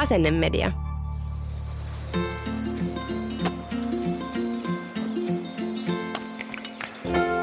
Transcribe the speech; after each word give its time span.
Asennemedia. 0.00 0.72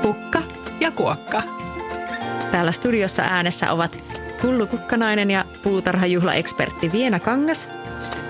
Kukka 0.02 0.42
ja 0.80 0.92
kuokka. 0.92 1.44
Täällä 2.52 2.72
studiossa 2.72 3.22
äänessä 3.22 3.72
ovat 3.72 3.98
Hullu 4.44 4.68
Kukkanainen 4.68 5.32
ja 5.32 5.46
puutarhajuhlaekspertti 5.64 6.92
Viena 6.92 7.20
Kangas. 7.20 7.70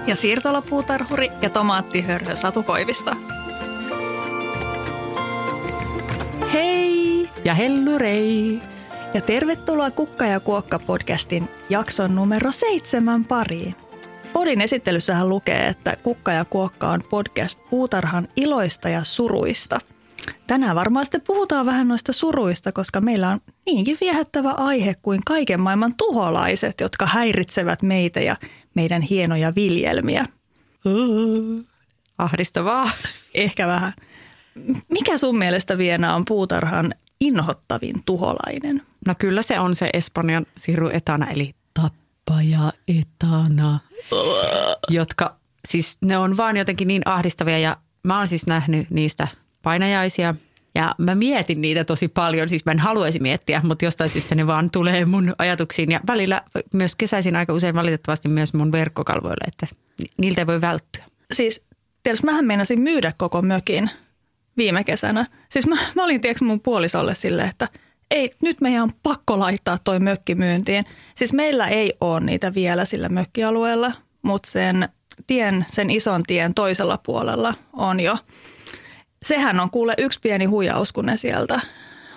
Ja 0.08 0.16
siirtolapuutarhuri 0.16 1.32
ja 1.42 1.50
tomaattihörhö 1.50 2.36
Satu 2.36 2.64
Koivisto. 2.64 3.12
Hei! 6.54 7.30
Ja 7.46 7.54
hellurei! 7.54 8.62
Ja 9.14 9.22
tervetuloa 9.22 9.92
Kukka 9.92 10.26
ja 10.26 10.40
Kuokka 10.40 10.80
podcastin 10.80 11.50
jakson 11.70 12.16
numero 12.16 12.52
seitsemän 12.52 13.26
pariin. 13.26 13.87
Podin 14.34 14.62
esittelyssähän 14.62 15.30
lukee, 15.30 15.68
että 15.68 15.98
Kukka 16.04 16.32
ja 16.32 16.46
Kuokka 16.46 16.90
on 16.90 17.04
podcast 17.10 17.60
puutarhan 17.70 18.28
iloista 18.36 18.90
ja 18.90 19.04
suruista. 19.04 19.80
Tänään 20.48 20.76
varmaan 20.76 21.06
sitten 21.06 21.22
puhutaan 21.22 21.66
vähän 21.66 21.88
noista 21.88 22.14
suruista, 22.14 22.72
koska 22.72 23.02
meillä 23.02 23.30
on 23.30 23.42
niinkin 23.66 23.98
viehättävä 24.02 24.52
aihe 24.52 24.96
kuin 25.02 25.22
kaiken 25.26 25.60
maailman 25.60 25.94
tuholaiset, 25.98 26.82
jotka 26.82 27.06
häiritsevät 27.06 27.82
meitä 27.82 28.20
ja 28.20 28.36
meidän 28.74 29.02
hienoja 29.02 29.56
viljelmiä. 29.56 30.26
Ahdistavaa. 32.18 32.90
Ehkä 33.34 33.68
vähän. 33.68 33.94
Mikä 34.90 35.18
sun 35.18 35.38
mielestä 35.38 35.78
Viena 35.78 36.16
on 36.16 36.26
puutarhan 36.26 36.94
inhottavin 37.20 38.04
tuholainen? 38.06 38.82
No 39.08 39.16
kyllä 39.20 39.42
se 39.42 39.60
on 39.60 39.76
se 39.76 39.90
Espanjan 39.94 40.46
siru 40.58 40.90
etana, 40.90 41.32
eli 41.32 41.56
tappaja 42.28 42.74
etana, 42.88 43.80
jotka 44.90 45.36
siis 45.68 45.98
ne 46.02 46.18
on 46.18 46.38
vaan 46.38 46.58
jotenkin 46.58 46.88
niin 46.88 47.02
ahdistavia 47.06 47.60
ja 47.60 47.78
mä 48.04 48.18
oon 48.18 48.28
siis 48.28 48.48
nähnyt 48.48 48.90
niistä 48.90 49.28
painajaisia 49.62 50.36
ja 50.76 50.92
mä 50.98 51.16
mietin 51.16 51.62
niitä 51.62 51.84
tosi 51.84 52.08
paljon, 52.08 52.50
siis 52.50 52.66
mä 52.66 52.72
en 52.72 52.80
haluaisi 52.80 53.20
miettiä, 53.20 53.62
mutta 53.64 53.86
jostain 53.86 54.10
syystä 54.10 54.36
ne 54.36 54.48
vaan 54.48 54.72
tulee 54.72 55.06
mun 55.06 55.36
ajatuksiin 55.38 55.92
ja 55.92 56.00
välillä 56.08 56.42
myös 56.74 56.96
kesäisin 56.96 57.36
aika 57.36 57.54
usein 57.54 57.76
valitettavasti 57.76 58.28
myös 58.28 58.54
mun 58.54 58.72
verkkokalvoille, 58.72 59.46
että 59.48 59.68
niiltä 60.18 60.42
ei 60.42 60.48
voi 60.48 60.62
välttyä. 60.62 61.04
Siis 61.34 61.66
tiedätkö, 62.04 62.26
mähän 62.26 62.46
meinasin 62.46 62.82
myydä 62.82 63.14
koko 63.18 63.42
mökin 63.42 63.90
viime 64.58 64.84
kesänä. 64.84 65.26
Siis 65.50 65.68
mä, 65.68 65.76
mä 65.96 66.04
olin 66.04 66.22
tiedätkö 66.22 66.46
mun 66.46 66.62
puolisolle 66.62 67.16
silleen, 67.16 67.50
että 67.50 67.68
ei, 68.12 68.32
nyt 68.42 68.62
meidän 68.62 68.84
on 68.84 68.90
pakko 69.04 69.40
laittaa 69.40 69.78
toi 69.84 70.00
mökki 70.00 70.36
myyntiin. 70.36 70.86
Siis 71.16 71.34
meillä 71.34 71.68
ei 71.68 71.94
ole 72.02 72.20
niitä 72.20 72.54
vielä 72.54 72.86
sillä 72.86 73.10
mökkialueella, 73.10 73.92
mutta 74.22 74.52
sen 74.52 74.90
tien, 75.28 75.66
sen 75.68 75.90
ison 75.90 76.22
tien 76.28 76.54
toisella 76.54 76.98
puolella 76.98 77.54
on 77.74 78.00
jo. 78.00 78.18
Sehän 79.24 79.60
on 79.60 79.70
kuule 79.70 79.94
yksi 79.98 80.20
pieni 80.20 80.46
huijaus, 80.46 80.94
kun 80.94 81.06
ne 81.06 81.18
sieltä 81.18 81.60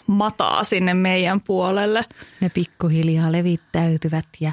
mataa 0.06 0.64
sinne 0.64 0.94
meidän 0.94 1.40
puolelle. 1.40 2.02
Ne 2.40 2.48
pikkuhiljaa 2.48 3.32
levittäytyvät 3.32 4.26
ja 4.40 4.52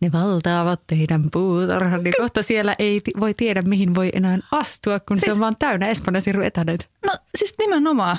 ne 0.00 0.12
valtaavat 0.12 0.80
teidän 0.86 1.30
puutarhan, 1.32 2.02
niin 2.02 2.14
kohta 2.18 2.42
siellä 2.42 2.74
ei 2.78 3.00
voi 3.20 3.34
tiedä, 3.34 3.62
mihin 3.62 3.94
voi 3.94 4.10
enää 4.12 4.38
astua, 4.52 5.00
kun 5.00 5.16
siis, 5.16 5.24
se 5.24 5.32
on 5.32 5.40
vaan 5.40 5.56
täynnä 5.58 5.88
espanjasiru 5.88 6.42
etänöitä. 6.42 6.84
No 7.06 7.12
siis 7.34 7.54
nimenomaan. 7.58 8.18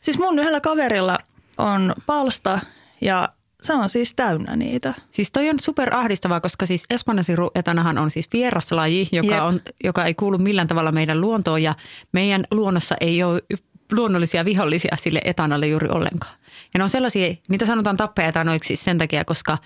Siis 0.00 0.18
mun 0.18 0.38
yhdellä 0.38 0.60
kaverilla 0.60 1.18
on 1.58 1.94
palsta 2.06 2.60
ja 3.00 3.28
se 3.62 3.72
on 3.72 3.88
siis 3.88 4.14
täynnä 4.14 4.56
niitä. 4.56 4.94
Siis 5.10 5.32
toi 5.32 5.50
on 5.50 5.60
super 5.60 5.94
ahdistavaa, 5.94 6.40
koska 6.40 6.66
siis 6.66 6.84
espanjasiru 6.90 7.50
etanahan 7.54 7.98
on 7.98 8.10
siis 8.10 8.28
vieraslaji, 8.32 9.08
joka, 9.12 9.44
on, 9.44 9.60
joka 9.84 10.04
ei 10.04 10.14
kuulu 10.14 10.38
millään 10.38 10.68
tavalla 10.68 10.92
meidän 10.92 11.20
luontoon 11.20 11.62
ja 11.62 11.74
meidän 12.12 12.44
luonnossa 12.50 12.96
ei 13.00 13.22
ole 13.22 13.42
luonnollisia 13.92 14.44
vihollisia 14.44 14.96
sille 14.96 15.20
etanalle 15.24 15.66
juuri 15.66 15.88
ollenkaan. 15.88 16.34
Ja 16.74 16.78
ne 16.78 16.82
on 16.82 16.90
sellaisia, 16.90 17.34
niitä 17.48 17.66
sanotaan 17.66 17.96
tappajaetanoiksi 17.96 18.76
sen 18.76 18.98
takia, 18.98 19.24
koska 19.24 19.58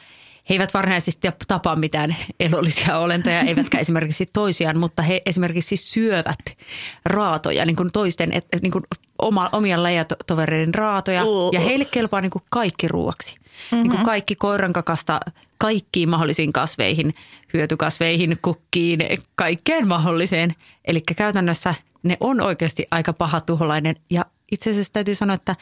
he 0.49 0.55
eivät 0.55 0.75
varsinaisesti 0.75 1.29
tapaa 1.49 1.77
mitään 1.77 2.17
elollisia 2.41 2.99
olentoja, 2.99 3.41
eivätkä 3.41 3.79
esimerkiksi 3.85 4.27
toisiaan, 4.33 4.79
mutta 4.79 5.03
he 5.03 5.23
esimerkiksi 5.27 5.77
syövät 5.77 6.57
raatoja, 7.05 7.65
niin 7.65 7.77
kuin 7.77 7.93
toisten, 7.93 8.33
et, 8.33 8.47
niin 8.63 8.73
kuin 8.73 8.85
oma, 9.19 9.49
omien 9.53 9.83
lajatovereiden 9.83 10.75
raatoja, 10.75 11.25
uh, 11.25 11.53
ja 11.53 11.61
heille 11.61 11.85
kelpaa 11.85 12.21
niin 12.21 12.31
kuin 12.31 12.43
kaikki 12.51 12.89
ruoaksi. 12.89 13.35
Mm-hmm. 13.35 13.83
Niin 13.83 13.91
kuin 13.91 14.05
kaikki 14.05 14.35
koirankakasta 14.35 15.21
kaikkiin 15.59 16.09
mahdollisiin 16.09 16.53
kasveihin, 16.53 17.15
hyötykasveihin, 17.55 18.37
kukkiin, 18.43 19.01
kaikkeen 19.35 19.89
mahdolliseen. 19.89 20.55
Eli 20.85 21.01
käytännössä 21.17 21.75
ne 22.03 22.17
on 22.21 22.41
oikeasti 22.41 22.87
aika 22.91 23.13
paha 23.13 23.41
tuholainen. 23.41 23.97
Ja 24.11 24.25
itse 24.53 24.71
asiassa 24.71 24.93
täytyy 24.93 25.15
sanoa, 25.15 25.35
että 25.35 25.57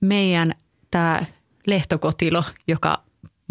meidän 0.00 0.54
tämä 0.90 1.22
lehtokotilo, 1.66 2.44
joka 2.68 3.02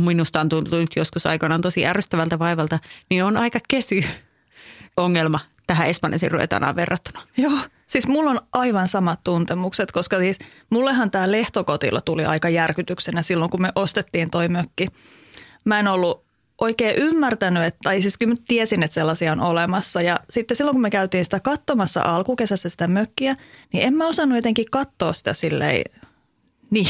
minusta 0.05 0.41
on 0.41 0.49
tuntunut 0.49 0.95
joskus 0.95 1.25
aikanaan 1.25 1.61
tosi 1.61 1.85
ärsyttävältä 1.85 2.39
vaivalta, 2.39 2.79
niin 3.09 3.23
on 3.23 3.37
aika 3.37 3.59
kesy 3.67 4.03
ongelma 4.97 5.39
tähän 5.67 5.87
espanjasin 5.87 6.31
ruetanaan 6.31 6.75
verrattuna. 6.75 7.21
Joo, 7.37 7.57
siis 7.87 8.07
mulla 8.07 8.31
on 8.31 8.39
aivan 8.53 8.87
samat 8.87 9.19
tuntemukset, 9.23 9.91
koska 9.91 10.17
siis 10.17 10.39
mullehan 10.69 11.11
tämä 11.11 11.31
lehtokotilo 11.31 12.01
tuli 12.01 12.25
aika 12.25 12.49
järkytyksenä 12.49 13.21
silloin, 13.21 13.51
kun 13.51 13.61
me 13.61 13.71
ostettiin 13.75 14.29
toi 14.29 14.47
mökki. 14.47 14.87
Mä 15.65 15.79
en 15.79 15.87
ollut 15.87 16.23
oikein 16.61 16.95
ymmärtänyt, 16.95 17.63
että, 17.63 17.79
tai 17.83 18.01
siis 18.01 18.17
kyllä 18.17 18.33
mä 18.33 18.35
tiesin, 18.47 18.83
että 18.83 18.93
sellaisia 18.93 19.31
on 19.31 19.41
olemassa. 19.41 19.99
Ja 19.99 20.19
sitten 20.29 20.57
silloin, 20.57 20.75
kun 20.75 20.81
me 20.81 20.89
käytiin 20.89 21.23
sitä 21.23 21.39
katsomassa 21.39 22.01
alkukesässä 22.01 22.69
sitä 22.69 22.87
mökkiä, 22.87 23.35
niin 23.73 23.83
en 23.83 23.93
mä 23.93 24.07
osannut 24.07 24.37
jotenkin 24.37 24.65
katsoa 24.71 25.13
sitä 25.13 25.33
silleen 25.33 25.83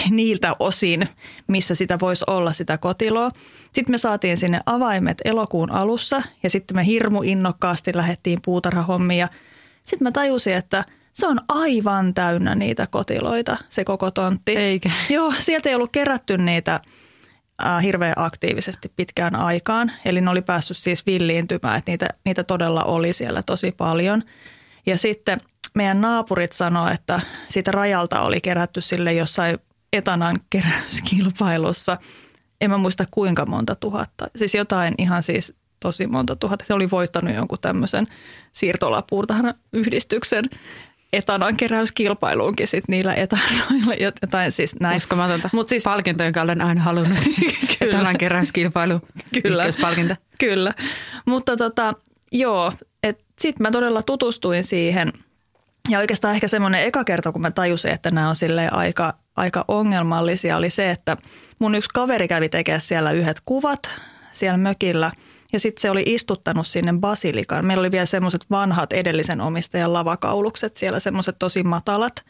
niiltä 0.09 0.55
osin, 0.59 1.07
missä 1.47 1.75
sitä 1.75 1.99
voisi 2.01 2.25
olla 2.27 2.53
sitä 2.53 2.77
kotiloa. 2.77 3.31
Sitten 3.73 3.93
me 3.93 3.97
saatiin 3.97 4.37
sinne 4.37 4.59
avaimet 4.65 5.17
elokuun 5.25 5.71
alussa 5.71 6.23
ja 6.43 6.49
sitten 6.49 6.77
me 6.77 6.85
hirmu 6.85 7.21
innokkaasti 7.23 7.91
lähdettiin 7.95 8.39
puutarhahommiin 8.45 9.27
sitten 9.83 10.05
mä 10.05 10.11
tajusin, 10.11 10.55
että 10.55 10.85
se 11.13 11.27
on 11.27 11.39
aivan 11.47 12.13
täynnä 12.13 12.55
niitä 12.55 12.87
kotiloita, 12.87 13.57
se 13.69 13.83
koko 13.83 14.11
tontti. 14.11 14.55
Eikä. 14.55 14.91
Joo, 15.09 15.33
sieltä 15.39 15.69
ei 15.69 15.75
ollut 15.75 15.91
kerätty 15.91 16.37
niitä 16.37 16.79
äh, 17.65 17.83
hirveän 17.83 18.13
aktiivisesti 18.15 18.91
pitkään 18.95 19.35
aikaan. 19.35 19.91
Eli 20.05 20.21
ne 20.21 20.29
oli 20.29 20.41
päässyt 20.41 20.77
siis 20.77 21.05
villiintymään, 21.05 21.77
että 21.77 21.91
niitä, 21.91 22.07
niitä 22.25 22.43
todella 22.43 22.83
oli 22.83 23.13
siellä 23.13 23.41
tosi 23.45 23.71
paljon. 23.71 24.23
Ja 24.85 24.97
sitten 24.97 25.41
meidän 25.73 26.01
naapurit 26.01 26.51
sanoivat, 26.51 26.93
että 26.93 27.21
siitä 27.47 27.71
rajalta 27.71 28.21
oli 28.21 28.41
kerätty 28.41 28.81
sille 28.81 29.13
jossain 29.13 29.57
etanan 29.93 30.39
keräyskilpailussa. 30.49 31.97
En 32.61 32.69
mä 32.69 32.77
muista 32.77 33.03
kuinka 33.11 33.45
monta 33.45 33.75
tuhatta. 33.75 34.27
Siis 34.35 34.55
jotain 34.55 34.93
ihan 34.97 35.23
siis 35.23 35.53
tosi 35.79 36.07
monta 36.07 36.35
tuhatta. 36.35 36.65
He 36.69 36.73
oli 36.73 36.91
voittanut 36.91 37.35
jonkun 37.35 37.57
tämmöisen 37.61 38.07
siirtolapuurtahan 38.53 39.53
yhdistyksen 39.73 40.45
etanan 41.13 41.57
keräyskilpailuunkin 41.57 42.67
sit 42.67 42.87
niillä 42.87 43.13
etanoilla, 43.13 43.93
jotain 44.21 44.51
siis 44.51 44.75
näin. 44.79 44.97
Uskomatonta. 44.97 45.49
Mut 45.53 45.69
siis, 45.69 45.83
Palkinto, 45.83 46.23
jonka 46.23 46.41
olen 46.41 46.61
aina 46.61 46.81
halunnut. 46.81 47.19
etanan 47.81 48.17
keräyskilpailu. 48.17 49.01
Kyllä. 49.43 49.65
Palkinta. 49.81 50.15
Kyllä. 50.39 50.73
Mutta 51.25 51.57
tota, 51.57 51.93
joo, 52.31 52.71
sitten 53.39 53.63
mä 53.63 53.71
todella 53.71 54.03
tutustuin 54.03 54.63
siihen. 54.63 55.13
Ja 55.89 55.99
oikeastaan 55.99 56.35
ehkä 56.35 56.47
semmoinen 56.47 56.83
eka 56.83 57.03
kerta, 57.03 57.31
kun 57.31 57.41
mä 57.41 57.51
tajusin, 57.51 57.91
että 57.91 58.11
nämä 58.11 58.29
on 58.29 58.35
aika 58.71 59.13
aika 59.35 59.65
ongelmallisia 59.67 60.57
oli 60.57 60.69
se, 60.69 60.91
että 60.91 61.17
mun 61.59 61.75
yksi 61.75 61.89
kaveri 61.93 62.27
kävi 62.27 62.49
tekemään 62.49 62.81
siellä 62.81 63.11
yhdet 63.11 63.41
kuvat 63.45 63.89
siellä 64.31 64.57
mökillä 64.57 65.11
ja 65.53 65.59
sitten 65.59 65.81
se 65.81 65.89
oli 65.89 66.03
istuttanut 66.05 66.67
sinne 66.67 66.93
basilikan. 66.99 67.65
Meillä 67.65 67.81
oli 67.81 67.91
vielä 67.91 68.05
semmoiset 68.05 68.45
vanhat 68.51 68.93
edellisen 68.93 69.41
omistajan 69.41 69.93
lavakaulukset 69.93 70.75
siellä, 70.75 70.99
semmoiset 70.99 71.35
tosi 71.39 71.63
matalat. 71.63 72.25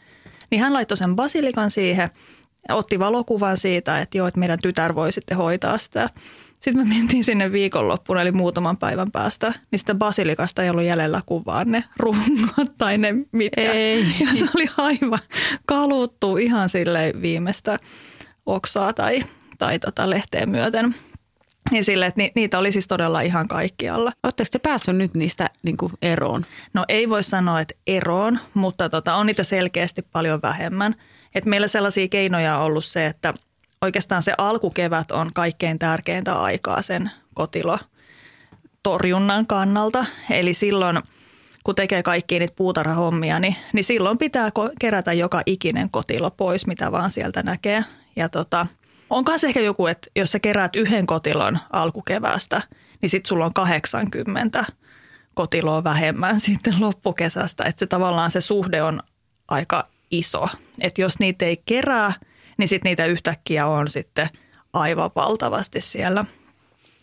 Niin 0.50 0.60
hän 0.60 0.72
laittoi 0.72 0.96
sen 0.96 1.16
basilikan 1.16 1.70
siihen, 1.70 2.10
otti 2.68 2.98
valokuvan 2.98 3.56
siitä, 3.56 4.00
että 4.00 4.18
joo, 4.18 4.26
että 4.26 4.40
meidän 4.40 4.58
tytär 4.62 4.94
voi 4.94 5.12
sitten 5.12 5.36
hoitaa 5.36 5.78
sitä. 5.78 6.06
Sitten 6.64 6.88
me 6.88 6.94
mentiin 6.94 7.24
sinne 7.24 7.52
viikonloppuun, 7.52 8.18
eli 8.18 8.32
muutaman 8.32 8.76
päivän 8.76 9.10
päästä, 9.10 9.54
niin 9.70 9.78
sitä 9.78 9.94
basilikasta 9.94 10.62
ei 10.62 10.70
ollut 10.70 10.84
jäljellä 10.84 11.22
kuin 11.26 11.44
vaan 11.44 11.70
ne 11.70 11.84
rungot 11.98 12.76
tai 12.78 12.98
ne 12.98 13.14
mitkä. 13.32 13.72
Ei. 13.72 14.06
Ja 14.20 14.26
se 14.38 14.46
oli 14.54 14.66
aivan 14.76 15.18
kaluttu 15.66 16.36
ihan 16.36 16.68
sille 16.68 17.12
viimeistä 17.22 17.78
oksaa 18.46 18.92
tai, 18.92 19.20
tai 19.58 19.78
tota 19.78 20.10
lehteen 20.10 20.48
myöten. 20.48 20.94
Niin 21.70 21.84
sille, 21.84 22.06
että 22.06 22.20
ni, 22.20 22.32
niitä 22.34 22.58
oli 22.58 22.72
siis 22.72 22.88
todella 22.88 23.20
ihan 23.20 23.48
kaikkialla. 23.48 24.12
Oletteko 24.22 24.48
te 24.52 24.58
päässyt 24.58 24.96
nyt 24.96 25.14
niistä 25.14 25.50
niin 25.62 25.76
kuin 25.76 25.92
eroon? 26.02 26.44
No 26.74 26.84
ei 26.88 27.08
voi 27.08 27.24
sanoa, 27.24 27.60
että 27.60 27.74
eroon, 27.86 28.38
mutta 28.54 28.88
tota, 28.88 29.14
on 29.14 29.26
niitä 29.26 29.44
selkeästi 29.44 30.02
paljon 30.02 30.42
vähemmän. 30.42 30.94
Et 31.34 31.46
meillä 31.46 31.68
sellaisia 31.68 32.08
keinoja 32.08 32.58
on 32.58 32.64
ollut 32.64 32.84
se, 32.84 33.06
että 33.06 33.34
oikeastaan 33.84 34.22
se 34.22 34.32
alkukevät 34.38 35.10
on 35.10 35.30
kaikkein 35.34 35.78
tärkeintä 35.78 36.34
aikaa 36.34 36.82
sen 36.82 37.10
kotilo 37.34 37.78
torjunnan 38.82 39.46
kannalta. 39.46 40.06
Eli 40.30 40.54
silloin, 40.54 40.98
kun 41.64 41.74
tekee 41.74 42.02
kaikki 42.02 42.38
niitä 42.38 42.54
puutarhahommia, 42.56 43.40
niin, 43.40 43.56
niin 43.72 43.84
silloin 43.84 44.18
pitää 44.18 44.50
kerätä 44.80 45.12
joka 45.12 45.42
ikinen 45.46 45.90
kotilo 45.90 46.30
pois, 46.30 46.66
mitä 46.66 46.92
vaan 46.92 47.10
sieltä 47.10 47.42
näkee. 47.42 47.84
Ja 48.16 48.28
tota, 48.28 48.66
on 49.10 49.24
myös 49.28 49.44
ehkä 49.44 49.60
joku, 49.60 49.86
että 49.86 50.10
jos 50.16 50.32
sä 50.32 50.38
keräät 50.38 50.76
yhden 50.76 51.06
kotilon 51.06 51.58
alkukeväästä, 51.72 52.62
niin 53.02 53.10
sitten 53.10 53.28
sulla 53.28 53.46
on 53.46 53.54
80 53.54 54.64
kotiloa 55.34 55.84
vähemmän 55.84 56.40
sitten 56.46 56.74
loppukesästä. 56.80 57.64
Että 57.64 57.80
se 57.80 57.86
tavallaan 57.86 58.30
se 58.30 58.40
suhde 58.40 58.82
on 58.82 59.00
aika 59.48 59.88
iso. 60.10 60.48
Että 60.80 61.02
jos 61.02 61.18
niitä 61.18 61.44
ei 61.44 61.62
kerää, 61.66 62.12
niin 62.56 62.68
sitten 62.68 62.90
niitä 62.90 63.06
yhtäkkiä 63.06 63.66
on 63.66 63.90
sitten 63.90 64.28
aivan 64.72 65.10
valtavasti 65.16 65.80
siellä. 65.80 66.24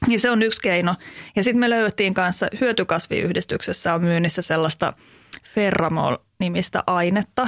Niin 0.07 0.19
se 0.19 0.31
on 0.31 0.43
yksi 0.43 0.61
keino. 0.61 0.95
Ja 1.35 1.43
sitten 1.43 1.59
me 1.59 1.69
löydettiin 1.69 2.13
kanssa 2.13 2.47
hyötykasviyhdistyksessä 2.61 3.93
on 3.93 4.01
myynnissä 4.01 4.41
sellaista 4.41 4.93
Ferramol-nimistä 5.55 6.83
ainetta, 6.87 7.47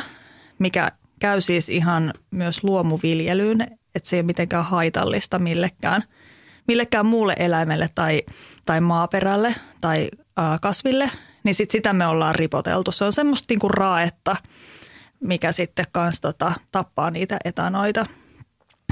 mikä 0.59 0.91
käy 1.19 1.41
siis 1.41 1.69
ihan 1.69 2.13
myös 2.31 2.63
luomuviljelyyn, 2.63 3.61
että 3.95 4.09
se 4.09 4.15
ei 4.15 4.19
ole 4.19 4.25
mitenkään 4.25 4.65
haitallista 4.65 5.39
millekään, 5.39 6.03
millekään 6.67 7.05
muulle 7.05 7.35
eläimelle 7.39 7.89
tai, 7.95 8.23
tai 8.65 8.81
maaperälle 8.81 9.55
tai 9.81 10.09
kasville, 10.61 11.11
niin 11.43 11.55
sit 11.55 11.71
sitä 11.71 11.93
me 11.93 12.07
ollaan 12.07 12.35
ripoteltu. 12.35 12.91
Se 12.91 13.05
on 13.05 13.13
semmoista 13.13 13.45
niinku 13.49 13.69
raetta, 13.69 14.35
mikä 15.23 15.51
sitten 15.51 15.85
kanssa 15.91 16.21
tota, 16.21 16.53
tappaa 16.71 17.11
niitä 17.11 17.37
etanoita. 17.45 18.05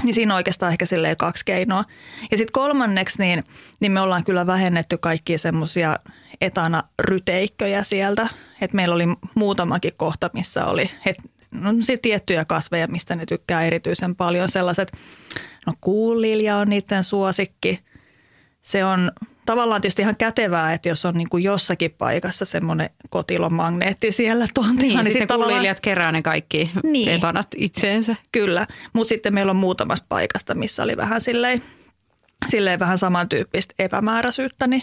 Niin 0.04 0.14
siinä 0.14 0.34
on 0.34 0.36
oikeastaan 0.36 0.72
ehkä 0.72 0.86
silleen 0.86 1.16
kaksi 1.16 1.44
keinoa. 1.44 1.84
Ja 2.30 2.38
sitten 2.38 2.52
kolmanneksi, 2.52 3.22
niin, 3.22 3.44
niin 3.80 3.92
me 3.92 4.00
ollaan 4.00 4.24
kyllä 4.24 4.46
vähennetty 4.46 4.98
kaikkia 4.98 5.38
semmoisia 5.38 5.98
etana-ryteikköjä 6.40 7.82
sieltä. 7.82 8.28
Että 8.60 8.76
meillä 8.76 8.94
oli 8.94 9.04
muutamakin 9.34 9.92
kohta, 9.96 10.30
missä 10.32 10.64
oli, 10.64 10.90
että 11.06 11.22
no 11.50 11.70
tiettyjä 12.02 12.44
kasveja, 12.44 12.86
mistä 12.86 13.14
ne 13.14 13.26
tykkää 13.26 13.62
erityisen 13.62 14.16
paljon. 14.16 14.48
Sellaiset, 14.48 14.92
no 15.66 15.72
kuulilja 15.80 16.56
on 16.56 16.68
niiden 16.68 17.04
suosikki. 17.04 17.80
Se 18.62 18.84
on 18.84 19.12
tavallaan 19.52 19.80
tietysti 19.80 20.02
ihan 20.02 20.16
kätevää, 20.16 20.72
että 20.72 20.88
jos 20.88 21.04
on 21.04 21.14
niin 21.14 21.28
kuin 21.30 21.44
jossakin 21.44 21.94
paikassa 21.98 22.44
semmoinen 22.44 22.90
kotilomagneetti 23.10 24.12
siellä 24.12 24.46
tontilla. 24.54 24.82
Niin, 24.82 24.96
niin 24.96 25.04
sitten 25.04 25.28
tavallaan... 25.28 25.76
kerää 25.82 26.12
ne 26.12 26.22
kaikki 26.22 26.70
niin. 26.82 27.08
etanat 27.08 27.46
itseensä. 27.56 28.16
Kyllä, 28.32 28.66
mutta 28.92 29.08
sitten 29.08 29.34
meillä 29.34 29.50
on 29.50 29.56
muutamasta 29.56 30.06
paikasta, 30.08 30.54
missä 30.54 30.82
oli 30.82 30.96
vähän 30.96 31.20
silleen, 31.20 31.62
silleen 32.48 32.78
vähän 32.78 32.98
samantyyppistä 32.98 33.74
epämääräisyyttä, 33.78 34.66
niin, 34.66 34.82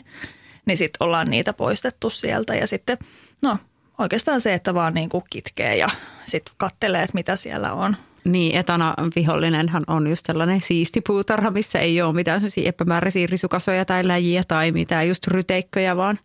niin 0.66 0.78
sitten 0.78 1.06
ollaan 1.06 1.28
niitä 1.28 1.54
poistettu 1.54 2.10
sieltä 2.10 2.56
ja 2.56 2.68
sitten 2.68 2.98
no 3.42 3.58
oikeastaan 3.98 4.42
se, 4.42 4.54
että 4.54 4.74
vaan 4.74 4.94
niin 4.94 5.10
kuin 5.10 5.24
kitkee 5.30 5.76
ja 5.76 5.90
sitten 6.26 6.54
kattelee, 6.58 7.04
että 7.04 7.16
mitä 7.16 7.36
siellä 7.36 7.74
on. 7.74 7.96
Niin, 8.24 8.56
etana 8.56 8.94
vihollinenhan 9.16 9.84
on 9.88 10.08
just 10.08 10.26
sellainen 10.26 10.62
siisti 10.62 11.02
puutarha, 11.02 11.52
missä 11.52 11.80
ei 11.80 12.02
ole 12.02 12.14
mitään 12.14 12.42
epämääräisiä 12.66 13.28
risukasoja 13.28 13.86
tai 13.86 14.08
läjiä 14.08 14.44
tai 14.48 14.72
mitään 14.72 15.08
just 15.08 15.28
ryteikköjä, 15.28 15.98
vaan 15.98 16.20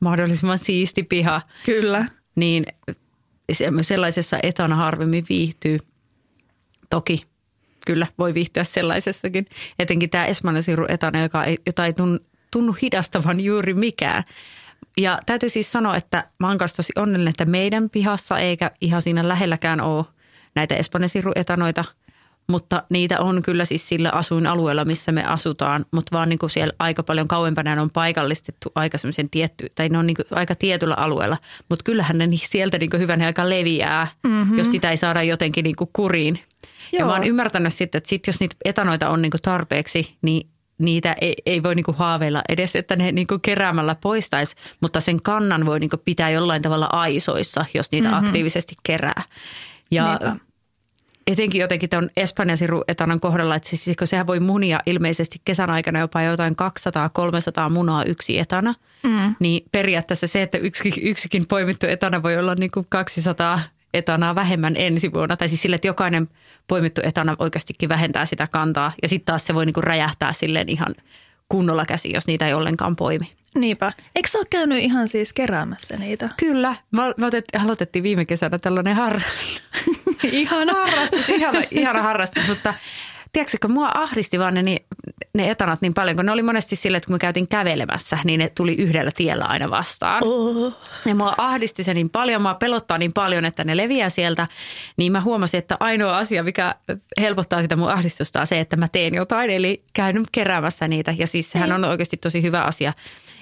mahdollisimman 0.00 0.58
siisti 0.58 1.02
piha. 1.02 1.42
Kyllä. 1.66 2.04
Niin 2.36 2.64
sellaisessa 3.80 4.38
etana 4.42 4.76
harvemmin 4.76 5.26
viihtyy. 5.28 5.78
Toki 6.90 7.22
kyllä 7.86 8.06
voi 8.18 8.34
viihtyä 8.34 8.64
sellaisessakin. 8.64 9.46
Etenkin 9.78 10.10
tämä 10.10 10.26
esmanesiru 10.26 10.86
etana, 10.88 11.22
joka 11.22 11.44
ei, 11.44 11.58
jota 11.66 11.86
ei 11.86 11.94
tunnu 12.50 12.76
hidastavan 12.82 13.40
juuri 13.40 13.74
mikään. 13.74 14.24
Ja 14.96 15.18
täytyy 15.26 15.48
siis 15.48 15.72
sanoa, 15.72 15.96
että 15.96 16.28
mä 16.40 16.48
oon 16.48 16.58
tosi 16.58 16.92
onnellinen, 16.96 17.30
että 17.30 17.44
meidän 17.44 17.90
pihassa 17.90 18.38
eikä 18.38 18.70
ihan 18.80 19.02
siinä 19.02 19.28
lähelläkään 19.28 19.80
ole 19.80 20.04
näitä 20.54 20.74
espanesiruetanoita, 20.74 21.84
mutta 22.46 22.82
niitä 22.90 23.20
on 23.20 23.42
kyllä 23.42 23.64
siis 23.64 23.88
sillä 23.88 24.10
asuinalueella, 24.10 24.84
missä 24.84 25.12
me 25.12 25.24
asutaan, 25.24 25.86
mutta 25.90 26.16
vaan 26.16 26.28
niin 26.28 26.38
kuin 26.38 26.50
siellä 26.50 26.74
aika 26.78 27.02
paljon 27.02 27.28
kauempana 27.28 27.74
ne 27.74 27.80
on 27.80 27.90
paikallistettu 27.90 28.72
aika 28.74 28.98
semmoisen 28.98 29.30
tietty, 29.30 29.66
tai 29.74 29.88
ne 29.88 29.98
on 29.98 30.06
niin 30.06 30.16
kuin 30.16 30.26
aika 30.30 30.54
tietyllä 30.54 30.94
alueella, 30.94 31.38
mutta 31.68 31.82
kyllähän 31.84 32.18
ne 32.18 32.28
sieltä 32.42 32.78
niin 32.78 32.90
kuin 32.90 33.00
hyvän 33.00 33.22
aika 33.22 33.48
leviää, 33.48 34.06
mm-hmm. 34.22 34.58
jos 34.58 34.70
sitä 34.70 34.90
ei 34.90 34.96
saada 34.96 35.22
jotenkin 35.22 35.62
niin 35.62 35.76
kuin 35.76 35.90
kuriin. 35.92 36.38
Joo. 36.92 36.98
Ja 36.98 37.06
mä 37.06 37.12
oon 37.12 37.24
ymmärtänyt 37.24 37.74
sitten, 37.74 37.98
että 37.98 38.08
sit 38.08 38.26
jos 38.26 38.40
niitä 38.40 38.56
etanoita 38.64 39.08
on 39.08 39.22
niin 39.22 39.30
kuin 39.30 39.42
tarpeeksi, 39.42 40.16
niin 40.22 40.48
niitä 40.78 41.16
ei, 41.20 41.34
ei 41.46 41.62
voi 41.62 41.74
niinku 41.74 41.92
haaveilla 41.92 42.42
edes, 42.48 42.76
että 42.76 42.96
ne 42.96 43.12
niinku 43.12 43.38
keräämällä 43.38 43.94
poistaisi, 43.94 44.56
mutta 44.80 45.00
sen 45.00 45.22
kannan 45.22 45.66
voi 45.66 45.80
niinku 45.80 45.96
pitää 46.04 46.30
jollain 46.30 46.62
tavalla 46.62 46.88
aisoissa, 46.92 47.64
jos 47.74 47.92
niitä 47.92 48.08
mm-hmm. 48.08 48.26
aktiivisesti 48.26 48.74
kerää. 48.82 49.22
Ja 49.90 50.06
Niinpä. 50.08 50.43
Etenkin 51.26 51.60
jotenkin 51.60 51.90
tuon 51.90 52.10
Espanjan 52.16 52.58
etanan 52.88 53.20
kohdalla, 53.20 53.56
että 53.56 53.68
siis, 53.68 53.96
kun 53.96 54.06
sehän 54.06 54.26
voi 54.26 54.40
munia 54.40 54.80
ilmeisesti 54.86 55.40
kesän 55.44 55.70
aikana 55.70 55.98
jopa 55.98 56.22
jotain 56.22 56.56
200-300 57.66 57.70
munaa 57.70 58.04
yksi 58.04 58.38
etana, 58.38 58.74
mm. 59.02 59.34
niin 59.38 59.64
periaatteessa 59.72 60.26
se, 60.26 60.42
että 60.42 60.58
yksikin, 60.58 61.06
yksikin 61.06 61.46
poimittu 61.46 61.86
etana 61.86 62.22
voi 62.22 62.38
olla 62.38 62.54
niin 62.54 62.70
kuin 62.70 62.86
200 62.88 63.60
etanaa 63.94 64.34
vähemmän 64.34 64.76
ensi 64.76 65.12
vuonna. 65.12 65.36
Tai 65.36 65.48
siis 65.48 65.62
sille, 65.62 65.76
että 65.76 65.88
jokainen 65.88 66.28
poimittu 66.68 67.00
etana 67.04 67.36
oikeastikin 67.38 67.88
vähentää 67.88 68.26
sitä 68.26 68.46
kantaa. 68.46 68.92
Ja 69.02 69.08
sitten 69.08 69.26
taas 69.26 69.46
se 69.46 69.54
voi 69.54 69.66
niin 69.66 69.74
kuin 69.74 69.84
räjähtää 69.84 70.32
silleen 70.32 70.68
ihan 70.68 70.94
kunnolla 71.48 71.86
käsi, 71.86 72.12
jos 72.12 72.26
niitä 72.26 72.46
ei 72.46 72.54
ollenkaan 72.54 72.96
poimi. 72.96 73.32
Niinpä. 73.54 73.92
Eikö 74.16 74.28
sä 74.28 74.38
ole 74.38 74.46
käynyt 74.50 74.78
ihan 74.78 75.08
siis 75.08 75.32
keräämässä 75.32 75.96
niitä? 75.96 76.28
Kyllä. 76.36 76.76
Me 76.90 77.02
aloitettiin 77.62 78.02
viime 78.02 78.24
kesänä 78.24 78.58
tällainen 78.58 78.96
harrastus. 78.96 79.62
ihana. 80.42 80.72
harrastus, 80.72 81.28
ihana, 81.28 81.60
ihana 81.70 82.02
harrastus, 82.02 82.48
mutta 82.48 82.74
tiedätkö, 83.34 83.58
kun 83.62 83.70
mua 83.70 83.90
ahdisti 83.94 84.38
vaan 84.38 84.54
ne, 84.54 84.62
ne 85.34 85.50
etanat 85.50 85.80
niin 85.80 85.94
paljon, 85.94 86.16
kun 86.16 86.26
ne 86.26 86.32
oli 86.32 86.42
monesti 86.42 86.76
sille, 86.76 86.96
että 86.96 87.06
kun 87.06 87.14
me 87.14 87.18
käytiin 87.18 87.48
kävelemässä, 87.48 88.18
niin 88.24 88.38
ne 88.38 88.52
tuli 88.56 88.74
yhdellä 88.74 89.10
tiellä 89.16 89.44
aina 89.44 89.70
vastaan. 89.70 90.24
Oh. 90.24 90.72
Ja 91.06 91.14
mua 91.14 91.34
ahdisti 91.38 91.82
se 91.82 91.94
niin 91.94 92.10
paljon, 92.10 92.42
mua 92.42 92.54
pelottaa 92.54 92.98
niin 92.98 93.12
paljon, 93.12 93.44
että 93.44 93.64
ne 93.64 93.76
leviää 93.76 94.08
sieltä, 94.08 94.48
niin 94.96 95.12
mä 95.12 95.20
huomasin, 95.20 95.58
että 95.58 95.76
ainoa 95.80 96.18
asia, 96.18 96.42
mikä 96.42 96.74
helpottaa 97.20 97.62
sitä 97.62 97.76
mun 97.76 97.90
ahdistusta 97.90 98.40
on 98.40 98.46
se, 98.46 98.60
että 98.60 98.76
mä 98.76 98.88
teen 98.88 99.14
jotain, 99.14 99.50
eli 99.50 99.82
käyn 99.94 100.24
keräämässä 100.32 100.88
niitä. 100.88 101.14
Ja 101.18 101.26
siis 101.26 101.50
sehän 101.50 101.72
on 101.72 101.84
oikeasti 101.84 102.16
tosi 102.16 102.42
hyvä 102.42 102.62
asia, 102.62 102.92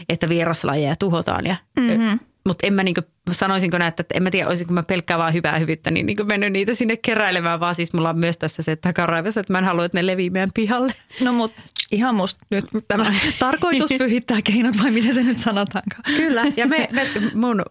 että 0.09 0.29
vieraslajeja 0.29 0.97
tuhotaan 0.97 1.47
ja 1.47 1.57
mm-hmm 1.77 2.19
mutta 2.46 2.66
en 2.66 2.75
mä 2.75 2.82
niinku, 2.82 3.00
sanoisinko 3.30 3.78
näin, 3.78 3.88
että 3.88 4.04
en 4.14 4.22
mä 4.22 4.30
tiedä, 4.30 4.49
olisinko 4.49 4.72
mä 4.72 4.82
pelkkää 4.82 5.18
vaan 5.18 5.32
hyvää 5.32 5.58
hyvyyttä, 5.58 5.90
niin 5.90 6.06
niinku 6.06 6.25
mennyt 6.25 6.52
niitä 6.52 6.75
sinne 6.75 6.96
keräilemään, 6.96 7.61
vaan 7.61 7.75
siis 7.75 7.92
mulla 7.92 8.11
on 8.11 8.18
myös 8.18 8.38
tässä 8.38 8.62
se 8.62 8.76
takaraivassa, 8.76 9.40
että 9.40 9.52
mä 9.52 9.58
en 9.58 9.64
halua, 9.64 9.84
että 9.84 9.99
ne 9.99 10.06
levii 10.06 10.30
meidän 10.30 10.50
pihalle. 10.54 10.92
No 11.20 11.32
mut 11.32 11.52
ihan 11.92 12.14
musta 12.14 12.46
nyt 12.50 12.64
tämä 12.88 13.14
tarkoitus 13.38 13.90
pyhittää 13.99 14.42
keinot 14.44 14.75
vai 14.82 14.90
miten 14.90 15.14
se 15.14 15.22
nyt 15.22 15.38
sanotaankaan. 15.38 16.02
Kyllä, 16.16 16.44
ja 16.56 16.66
me, 16.66 16.88
me 16.92 17.06
mun 17.34 17.62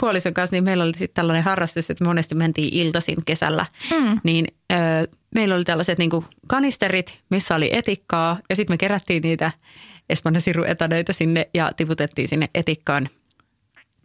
puolison 0.00 0.34
kanssa, 0.34 0.56
niin 0.56 0.64
meillä 0.64 0.84
oli 0.84 0.92
sitten 0.92 1.14
tällainen 1.14 1.44
harrastus, 1.44 1.90
että 1.90 2.04
monesti 2.04 2.34
mentiin 2.34 2.74
iltaisin 2.74 3.24
kesällä, 3.24 3.66
mm. 3.90 4.20
niin 4.24 4.46
ö, 4.72 4.76
meillä 5.34 5.54
oli 5.54 5.64
tällaiset 5.64 5.98
niinku 5.98 6.24
kanisterit, 6.46 7.20
missä 7.30 7.54
oli 7.54 7.70
etikkaa, 7.72 8.38
ja 8.48 8.56
sitten 8.56 8.74
me 8.74 8.78
kerättiin 8.78 9.22
niitä 9.22 9.50
espanjasiruetaneita 10.08 11.12
sinne 11.12 11.48
ja 11.54 11.72
tiputettiin 11.76 12.28
sinne 12.28 12.50
etikkaan– 12.54 13.08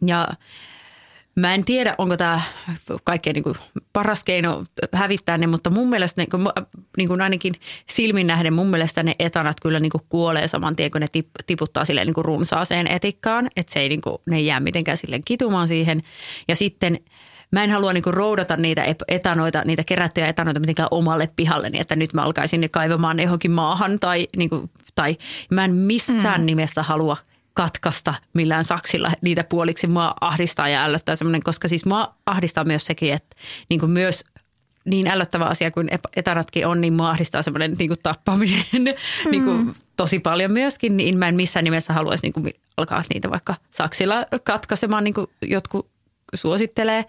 ja 0.06 0.28
Mä 1.40 1.54
en 1.54 1.64
tiedä, 1.64 1.94
onko 1.98 2.16
tämä 2.16 2.40
kaikkein 3.04 3.34
niin 3.34 3.44
kuin 3.44 3.56
paras 3.92 4.24
keino 4.24 4.64
hävittää 4.92 5.38
ne, 5.38 5.46
mutta 5.46 5.70
mun 5.70 5.88
mielestä, 5.88 6.20
niin 6.20 6.30
kuin, 6.30 6.46
niin 6.96 7.08
kuin 7.08 7.20
ainakin 7.20 7.54
silmin 7.88 8.26
nähden, 8.26 8.52
mun 8.52 8.70
mielestä 8.70 9.02
ne 9.02 9.14
etanat 9.18 9.60
kyllä 9.60 9.80
niin 9.80 9.90
kuin 9.90 10.02
kuolee 10.08 10.48
saman 10.48 10.76
tien, 10.76 10.90
kun 10.90 11.00
ne 11.00 11.06
tiputtaa 11.46 11.84
silleen 11.84 12.06
niin 12.06 12.14
kuin 12.14 12.24
runsaaseen 12.24 12.86
etikkaan, 12.86 13.50
että 13.56 13.72
se 13.72 13.80
ei, 13.80 13.88
niin 13.88 14.00
kuin, 14.00 14.16
ne 14.26 14.36
ei 14.36 14.46
jää 14.46 14.60
mitenkään 14.60 14.96
silleen 14.96 15.22
kitumaan 15.24 15.68
siihen. 15.68 16.02
Ja 16.48 16.56
sitten 16.56 17.00
mä 17.50 17.64
en 17.64 17.70
halua 17.70 17.92
niinku 17.92 18.12
roudata 18.12 18.56
niitä 18.56 18.94
etanoita, 19.08 19.62
niitä 19.64 19.84
kerättyjä 19.84 20.28
etanoita 20.28 20.60
mitenkään 20.60 20.88
omalle 20.90 21.30
pihalle, 21.36 21.70
niin 21.70 21.80
että 21.80 21.96
nyt 21.96 22.12
mä 22.12 22.22
alkaisin 22.22 22.60
ne 22.60 22.68
kaivamaan 22.68 23.20
johonkin 23.22 23.50
maahan 23.50 23.98
tai, 23.98 24.28
niinku, 24.36 24.70
tai 24.94 25.16
mä 25.50 25.64
en 25.64 25.74
missään 25.74 26.40
mm. 26.40 26.46
nimessä 26.46 26.82
halua 26.82 27.16
katkaista 27.56 28.14
millään 28.34 28.64
saksilla 28.64 29.12
niitä 29.20 29.44
puoliksi. 29.44 29.86
Mua 29.86 30.14
ahdistaa 30.20 30.68
ja 30.68 30.84
ällöttää 30.84 31.16
semmoinen, 31.16 31.42
koska 31.42 31.68
siis 31.68 31.86
mua 31.86 32.14
ahdistaa 32.26 32.64
myös 32.64 32.86
sekin, 32.86 33.12
että 33.12 33.36
niin 33.68 33.80
kuin 33.80 33.90
myös 33.90 34.24
niin 34.84 35.06
ällöttävä 35.06 35.44
asia 35.44 35.70
kuin 35.70 35.88
etanatkin 36.16 36.66
on, 36.66 36.80
niin 36.80 36.92
mua 36.92 37.10
ahdistaa 37.10 37.42
semmoinen 37.42 37.72
niin 37.78 37.88
kuin 37.88 38.00
tappaminen 38.02 38.64
mm. 38.72 38.84
niin 39.30 39.44
kuin 39.44 39.74
tosi 39.96 40.18
paljon 40.18 40.52
myöskin, 40.52 40.96
niin 40.96 41.18
mä 41.18 41.28
en 41.28 41.34
missään 41.34 41.64
nimessä 41.64 41.92
haluaisi 41.92 42.22
niin 42.22 42.32
kuin 42.32 42.54
alkaa 42.76 43.02
niitä 43.14 43.30
vaikka 43.30 43.54
saksilla 43.70 44.14
katkaisemaan, 44.44 45.04
niin 45.04 45.14
kuin 45.14 45.26
jotkut 45.42 45.90
suosittelee. 46.34 47.04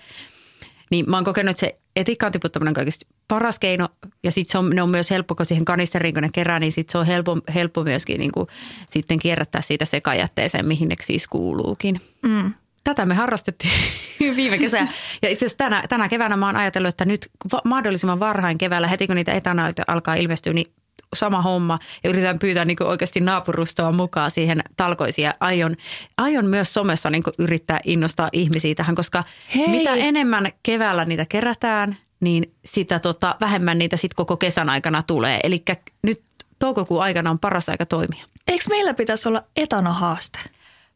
Niin 0.92 1.10
mä 1.10 1.18
oon 1.18 1.26
kokenut, 1.26 1.50
että 1.50 1.60
se 1.60 1.80
etikkaan 1.96 2.32
tiputtaminen 2.32 2.70
on 2.70 2.76
kaikista 2.76 3.06
paras 3.28 3.60
keino. 3.60 3.90
Ja 4.24 4.32
sitten 4.32 4.52
se 4.52 4.58
on, 4.58 4.70
ne 4.70 4.82
on 4.82 4.90
myös 4.90 5.12
helppo, 5.12 5.36
kun 5.36 5.46
siihen 5.46 5.66
kanisteriin 5.66 6.14
kun 6.14 6.24
ne 6.24 6.30
kerää, 6.34 6.60
niin 6.60 6.72
sitten 6.72 6.92
se 6.92 6.98
on 6.98 7.06
helppo, 7.06 7.38
helppo 7.56 7.84
myöskin 7.84 8.20
niin 8.20 8.32
kuin 8.32 8.48
sitten 8.88 9.20
kierrättää 9.20 9.62
siitä 9.62 9.86
sekajätteeseen, 9.86 10.68
mihin 10.68 10.90
ne 10.90 10.96
siis 11.02 11.28
kuuluukin. 11.28 12.02
Mm. 12.22 12.54
Tätä 12.84 13.06
me 13.06 13.16
harrastettiin 13.16 13.74
viime 14.36 14.58
kesänä. 14.58 14.88
Ja 15.22 15.30
itse 15.30 15.46
asiassa 15.46 15.58
tänä, 15.58 15.84
tänä 15.90 16.10
keväänä 16.10 16.38
mä 16.38 16.46
oon 16.46 16.56
ajatellut, 16.56 16.90
että 16.90 17.06
nyt 17.06 17.30
mahdollisimman 17.64 18.20
varhain 18.20 18.58
keväällä, 18.58 18.88
heti 18.88 19.08
kun 19.08 19.16
niitä 19.16 19.34
etanoita 19.34 19.84
alkaa 19.88 20.16
ilmestyä, 20.16 20.54
niin 20.54 20.72
sama 21.16 21.42
homma 21.42 21.80
ja 22.04 22.10
yritän 22.10 22.40
pyytää 22.40 22.66
niin 22.66 22.78
kuin 22.78 22.88
oikeasti 22.88 23.20
naapurustoa 23.20 23.92
mukaan 23.92 24.32
siihen 24.32 24.60
talkoisiin 24.78 25.26
ja 25.26 25.34
aion, 25.40 25.76
aion 26.18 26.46
myös 26.46 26.74
somessa 26.74 27.10
niin 27.10 27.24
kuin 27.24 27.34
yrittää 27.40 27.80
innostaa 27.86 28.30
ihmisiä 28.32 28.76
tähän, 28.76 28.96
koska 28.96 29.24
Hei. 29.56 29.68
mitä 29.68 29.94
enemmän 29.94 30.52
keväällä 30.64 31.06
niitä 31.06 31.26
kerätään, 31.30 31.98
niin 32.20 32.54
sitä 32.66 33.00
tota, 33.00 33.36
vähemmän 33.42 33.78
niitä 33.78 33.98
sitten 33.98 34.16
koko 34.16 34.38
kesän 34.38 34.70
aikana 34.70 35.04
tulee. 35.04 35.40
Eli 35.44 35.64
nyt 36.02 36.24
toukokuun 36.60 37.04
aikana 37.04 37.32
on 37.32 37.40
paras 37.40 37.70
aika 37.70 37.86
toimia. 37.86 38.26
Eikö 38.48 38.64
meillä 38.70 38.94
pitäisi 38.94 39.30
olla 39.30 39.44
etanahaaste? 39.56 40.40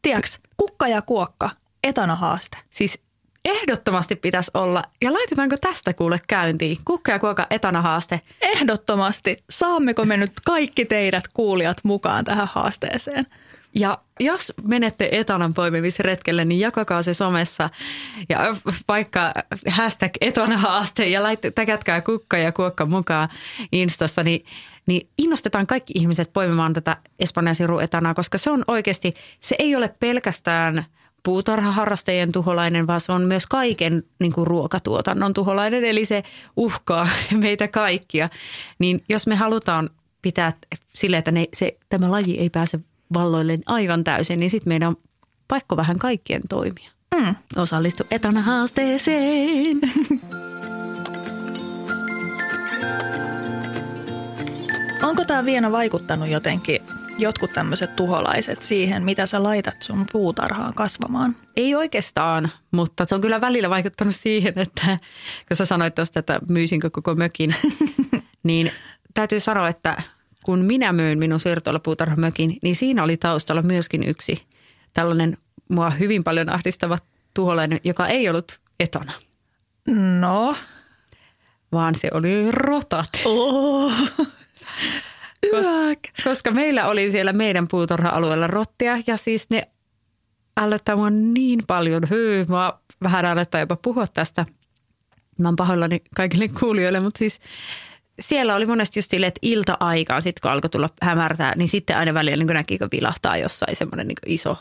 Tiedätkö, 0.01 0.29
kukka 0.57 0.87
ja 0.87 1.01
kuokka, 1.01 1.49
etanahaaste. 1.83 2.57
Siis 2.69 2.99
Ehdottomasti 3.45 4.15
pitäisi 4.15 4.51
olla. 4.53 4.83
Ja 5.01 5.13
laitetaanko 5.13 5.57
tästä 5.61 5.93
kuule 5.93 6.21
käyntiin? 6.27 6.77
Kukka 6.85 7.11
ja 7.11 7.19
kuoka 7.19 7.47
etanahaaste. 7.49 8.21
Ehdottomasti. 8.41 9.43
Saammeko 9.49 10.05
me 10.05 10.17
nyt 10.17 10.31
kaikki 10.45 10.85
teidät 10.85 11.23
kuulijat 11.33 11.77
mukaan 11.83 12.25
tähän 12.25 12.47
haasteeseen? 12.47 13.27
Ja 13.75 13.97
jos 14.19 14.53
menette 14.63 15.09
etanan 15.11 15.53
poimimisretkelle, 15.53 16.45
niin 16.45 16.59
jakakaa 16.59 17.03
se 17.03 17.13
somessa 17.13 17.69
ja 18.29 18.55
vaikka 18.87 19.31
hashtag 19.69 20.11
etanahaaste 20.21 21.07
ja 21.09 21.21
täkätkää 21.55 22.01
kukka 22.01 22.37
ja 22.37 22.51
kuokka 22.51 22.85
mukaan 22.85 23.29
Instassa, 23.71 24.23
niin, 24.23 24.45
niin 24.85 25.09
innostetaan 25.17 25.67
kaikki 25.67 25.93
ihmiset 25.95 26.33
poimimaan 26.33 26.73
tätä 26.73 26.97
Espanjan 27.19 27.55
etanaa, 27.83 28.13
koska 28.13 28.37
se 28.37 28.51
on 28.51 28.63
oikeasti, 28.67 29.13
se 29.41 29.55
ei 29.59 29.75
ole 29.75 29.95
pelkästään– 29.99 30.85
puutarhaharrastajien 31.23 32.31
tuholainen, 32.31 32.87
vaan 32.87 33.01
se 33.01 33.11
on 33.11 33.21
myös 33.21 33.47
kaiken 33.47 34.03
niin 34.19 34.33
kuin 34.33 34.47
ruokatuotannon 34.47 35.33
tuholainen, 35.33 35.85
eli 35.85 36.05
se 36.05 36.23
uhkaa 36.55 37.07
meitä 37.43 37.67
kaikkia. 37.67 38.29
Niin 38.79 39.03
jos 39.09 39.27
me 39.27 39.35
halutaan 39.35 39.89
pitää 40.21 40.53
sille, 40.93 41.17
että 41.17 41.31
ne, 41.31 41.47
se, 41.53 41.77
tämä 41.89 42.11
laji 42.11 42.39
ei 42.39 42.49
pääse 42.49 42.79
valloille 43.13 43.59
aivan 43.65 44.03
täysin, 44.03 44.39
niin 44.39 44.49
sitten 44.49 44.71
meidän 44.71 44.89
on 44.89 44.95
paikko 45.47 45.77
vähän 45.77 45.99
kaikkien 45.99 46.41
toimia. 46.49 46.91
Mm. 47.15 47.35
Osallistu 47.55 48.03
etana 48.11 48.41
haasteeseen. 48.41 49.81
Onko 55.03 55.25
tämä 55.25 55.45
vielä 55.45 55.71
vaikuttanut 55.71 56.29
jotenkin 56.29 56.81
jotkut 57.17 57.53
tämmöiset 57.53 57.95
tuholaiset 57.95 58.61
siihen, 58.61 59.03
mitä 59.03 59.25
sä 59.25 59.43
laitat 59.43 59.81
sun 59.81 60.05
puutarhaan 60.11 60.73
kasvamaan? 60.73 61.35
Ei 61.55 61.75
oikeastaan, 61.75 62.49
mutta 62.71 63.05
se 63.05 63.15
on 63.15 63.21
kyllä 63.21 63.41
välillä 63.41 63.69
vaikuttanut 63.69 64.15
siihen, 64.15 64.59
että 64.59 64.97
kun 65.47 65.57
sä 65.57 65.65
sanoit 65.65 65.95
tuosta, 65.95 66.19
että 66.19 66.39
myysinkö 66.49 66.89
koko 66.89 67.15
mökin, 67.15 67.55
niin 68.43 68.71
täytyy 69.13 69.39
sanoa, 69.39 69.67
että 69.67 70.01
kun 70.45 70.59
minä 70.59 70.93
myyn 70.93 71.19
minun 71.19 71.39
siirtolapuutarhamökin, 71.39 72.57
niin 72.61 72.75
siinä 72.75 73.03
oli 73.03 73.17
taustalla 73.17 73.61
myöskin 73.61 74.03
yksi 74.03 74.43
tällainen 74.93 75.37
mua 75.69 75.89
hyvin 75.89 76.23
paljon 76.23 76.49
ahdistava 76.49 76.97
tuholainen, 77.33 77.79
joka 77.83 78.07
ei 78.07 78.29
ollut 78.29 78.59
etana. 78.79 79.13
No? 80.19 80.55
Vaan 81.71 81.95
se 81.95 82.09
oli 82.13 82.51
rotat. 82.51 83.09
Oh. 83.25 83.93
Koska, 85.51 86.11
koska 86.23 86.51
meillä 86.51 86.87
oli 86.87 87.11
siellä 87.11 87.33
meidän 87.33 87.67
puutarha-alueella 87.67 88.47
rottia 88.47 88.97
ja 89.07 89.17
siis 89.17 89.49
ne 89.49 89.67
ällöttää 90.57 90.95
mua 90.95 91.09
niin 91.09 91.59
paljon. 91.67 92.03
Hyy, 92.09 92.45
mä 92.45 92.73
vähän 93.03 93.25
ällöttää 93.25 93.61
jopa 93.61 93.75
puhua 93.75 94.07
tästä. 94.07 94.45
Mä 95.37 95.47
oon 95.47 95.55
pahoillani 95.55 96.01
kaikille 96.15 96.47
kuulijoille, 96.47 96.99
mutta 96.99 97.19
siis 97.19 97.39
siellä 98.21 98.55
oli 98.55 98.65
monesti 98.65 98.99
just 98.99 99.11
sille, 99.11 99.27
että 99.27 99.39
ilta-aikaan, 99.41 100.21
sitten 100.21 100.41
kun 100.41 100.51
alkoi 100.51 100.69
tulla 100.69 100.89
hämärtää, 101.01 101.55
niin 101.55 101.67
sitten 101.67 101.97
aina 101.97 102.13
välillä 102.13 102.43
niin 102.43 102.53
näki, 102.53 102.77
kun 102.77 102.87
vilahtaa 102.91 103.37
jossain 103.37 103.75
semmoinen 103.75 104.07
niin 104.07 104.17
iso, 104.25 104.57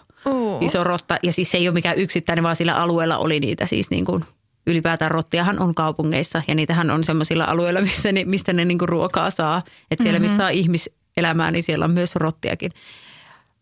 iso 0.60 0.84
rosta. 0.84 1.16
Ja 1.22 1.32
siis 1.32 1.50
se 1.50 1.58
ei 1.58 1.68
ole 1.68 1.74
mikään 1.74 1.98
yksittäinen, 1.98 2.42
vaan 2.42 2.56
sillä 2.56 2.74
alueella 2.74 3.18
oli 3.18 3.40
niitä 3.40 3.66
siis 3.66 3.90
niin 3.90 4.04
kuin 4.04 4.24
ylipäätään 4.66 5.10
rottiahan 5.10 5.58
on 5.58 5.74
kaupungeissa 5.74 6.42
ja 6.48 6.54
niitähän 6.54 6.90
on 6.90 7.04
semmoisilla 7.04 7.44
alueilla, 7.44 7.80
missä 7.80 8.12
ne, 8.12 8.24
mistä 8.24 8.52
ne 8.52 8.64
niinku 8.64 8.86
ruokaa 8.86 9.30
saa. 9.30 9.62
Että 9.90 10.02
siellä, 10.02 10.20
missä 10.20 10.46
on 10.46 10.52
ihmiselämää, 10.52 11.50
niin 11.50 11.62
siellä 11.62 11.84
on 11.84 11.90
myös 11.90 12.16
rottiakin. 12.16 12.72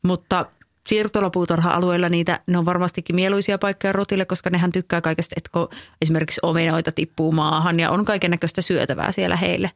Mutta 0.02 0.46
siirtolapuutarha-alueilla 0.88 2.08
niitä, 2.08 2.40
ne 2.46 2.58
on 2.58 2.64
varmastikin 2.64 3.16
mieluisia 3.16 3.58
paikkoja 3.58 3.92
rotille, 3.92 4.24
koska 4.24 4.50
nehän 4.50 4.72
tykkää 4.72 5.00
kaikesta, 5.00 5.34
että 5.36 5.50
kun 5.52 5.68
esimerkiksi 6.02 6.40
omenoita 6.42 6.92
tippuu 6.92 7.32
maahan 7.32 7.80
ja 7.80 7.90
on 7.90 8.04
kaiken 8.04 8.30
näköistä 8.30 8.60
syötävää 8.60 9.12
siellä 9.12 9.36
heille. 9.36 9.70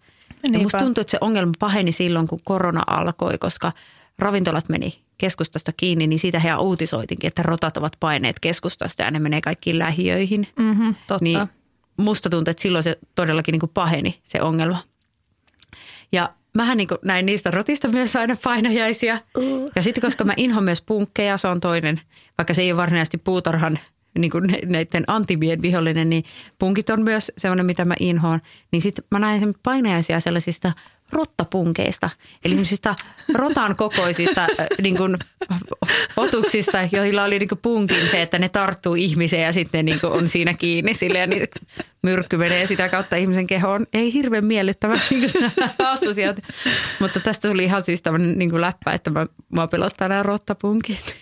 Ja 0.53 0.59
musta 0.59 0.79
tuntuu, 0.79 1.01
että 1.01 1.11
se 1.11 1.19
ongelma 1.21 1.53
paheni 1.59 1.93
silloin, 1.93 2.27
kun 2.27 2.39
korona 2.45 2.83
alkoi, 2.87 3.39
koska 3.39 3.73
ravintolat 4.19 4.69
meni 4.69 5.03
keskustasta 5.19 5.73
kiinni, 5.77 6.07
niin 6.07 6.19
siitä 6.19 6.39
he 6.39 6.55
uutisoitinkin, 6.55 7.29
että 7.29 7.43
rotat 7.43 7.77
ovat 7.77 7.93
paineet 8.01 8.41
keskustasta 8.41 9.03
ja 9.03 9.11
ne 9.11 9.19
menee 9.19 9.41
kaikkiin 9.41 9.79
lähiöihin. 9.79 10.47
Mm-hmm, 10.59 10.95
totta. 11.07 11.25
Niin 11.25 11.39
musta 11.97 12.31
tuntuu, 12.31 12.51
että 12.51 12.63
silloin 12.63 12.85
se 12.85 12.99
todellakin 13.15 13.53
niin 13.53 13.61
kuin 13.61 13.71
paheni 13.75 14.21
se 14.23 14.43
ongelma. 14.43 14.79
Ja 16.13 16.33
mähän 16.55 16.77
niin 16.77 16.89
näin 17.05 17.27
niistä 17.27 17.51
rotista 17.51 17.89
myös 17.89 18.17
aina 18.17 18.37
painajaisia. 18.45 19.19
Uh. 19.39 19.67
Ja 19.77 19.83
sitten 19.83 20.03
koska 20.03 20.25
mä 20.25 20.35
inhoan 20.37 20.65
myös 20.65 20.83
punkkeja, 20.83 21.39
se 21.39 21.49
on 21.49 21.61
toinen, 21.61 22.01
vaikka 22.39 22.55
se 22.55 22.63
ei 22.63 22.73
ole 22.73 22.77
varsinaisesti 22.81 23.19
puutarhan 23.19 23.79
niin 24.19 24.31
kuin 24.31 24.45
näiden 24.67 25.05
antimien 25.07 25.63
vihollinen, 25.63 26.11
niin 26.11 26.25
punkit 26.59 26.91
on 26.91 27.03
myös 27.03 27.33
sellainen, 27.39 27.67
mitä 27.67 27.85
mä 27.85 27.95
inhoan. 28.01 28.43
Niin 28.73 28.83
sitten 28.83 29.05
mä 29.11 29.19
näin 29.19 29.55
painajaisia 29.63 30.21
sellaisista 30.21 30.73
rottapunkeista, 31.13 32.11
eli 32.45 32.55
sellaisista 32.55 32.95
rotan 33.35 33.77
kokoisista 33.77 34.47
niin 34.83 34.97
kuin, 34.97 35.17
otuksista, 36.17 36.79
joilla 36.93 37.25
oli 37.25 37.39
niin 37.39 37.49
kuin 37.49 37.59
punkin 37.59 38.09
se, 38.09 38.23
että 38.23 38.39
ne 38.39 38.49
tarttuu 38.49 38.95
ihmiseen 38.95 39.43
ja 39.43 39.53
sitten 39.53 39.85
niin 39.85 40.01
kuin 40.01 40.13
on 40.13 40.29
siinä 40.29 40.55
kiinni 40.55 40.95
sille 40.95 41.19
ja 41.19 41.27
niin 41.27 41.49
myrkky 42.03 42.37
menee 42.37 42.67
sitä 42.67 42.89
kautta 42.89 43.17
ihmisen 43.17 43.47
kehoon. 43.47 43.87
Ei 43.93 44.13
hirveän 44.13 44.45
miellyttävä 44.45 44.99
niin 45.11 45.31
mutta 47.01 47.21
tästä 47.21 47.49
tuli 47.49 47.65
ihan 47.65 47.85
siis 47.85 48.03
tämmöinen 48.03 48.39
niin 48.39 48.51
kuin 48.51 48.61
läppä, 48.61 48.93
että 48.93 49.11
mä, 49.11 49.27
mä 49.53 49.69
pelottaa 49.69 50.09
nämä 50.09 50.23
rottapunkit. 50.23 51.17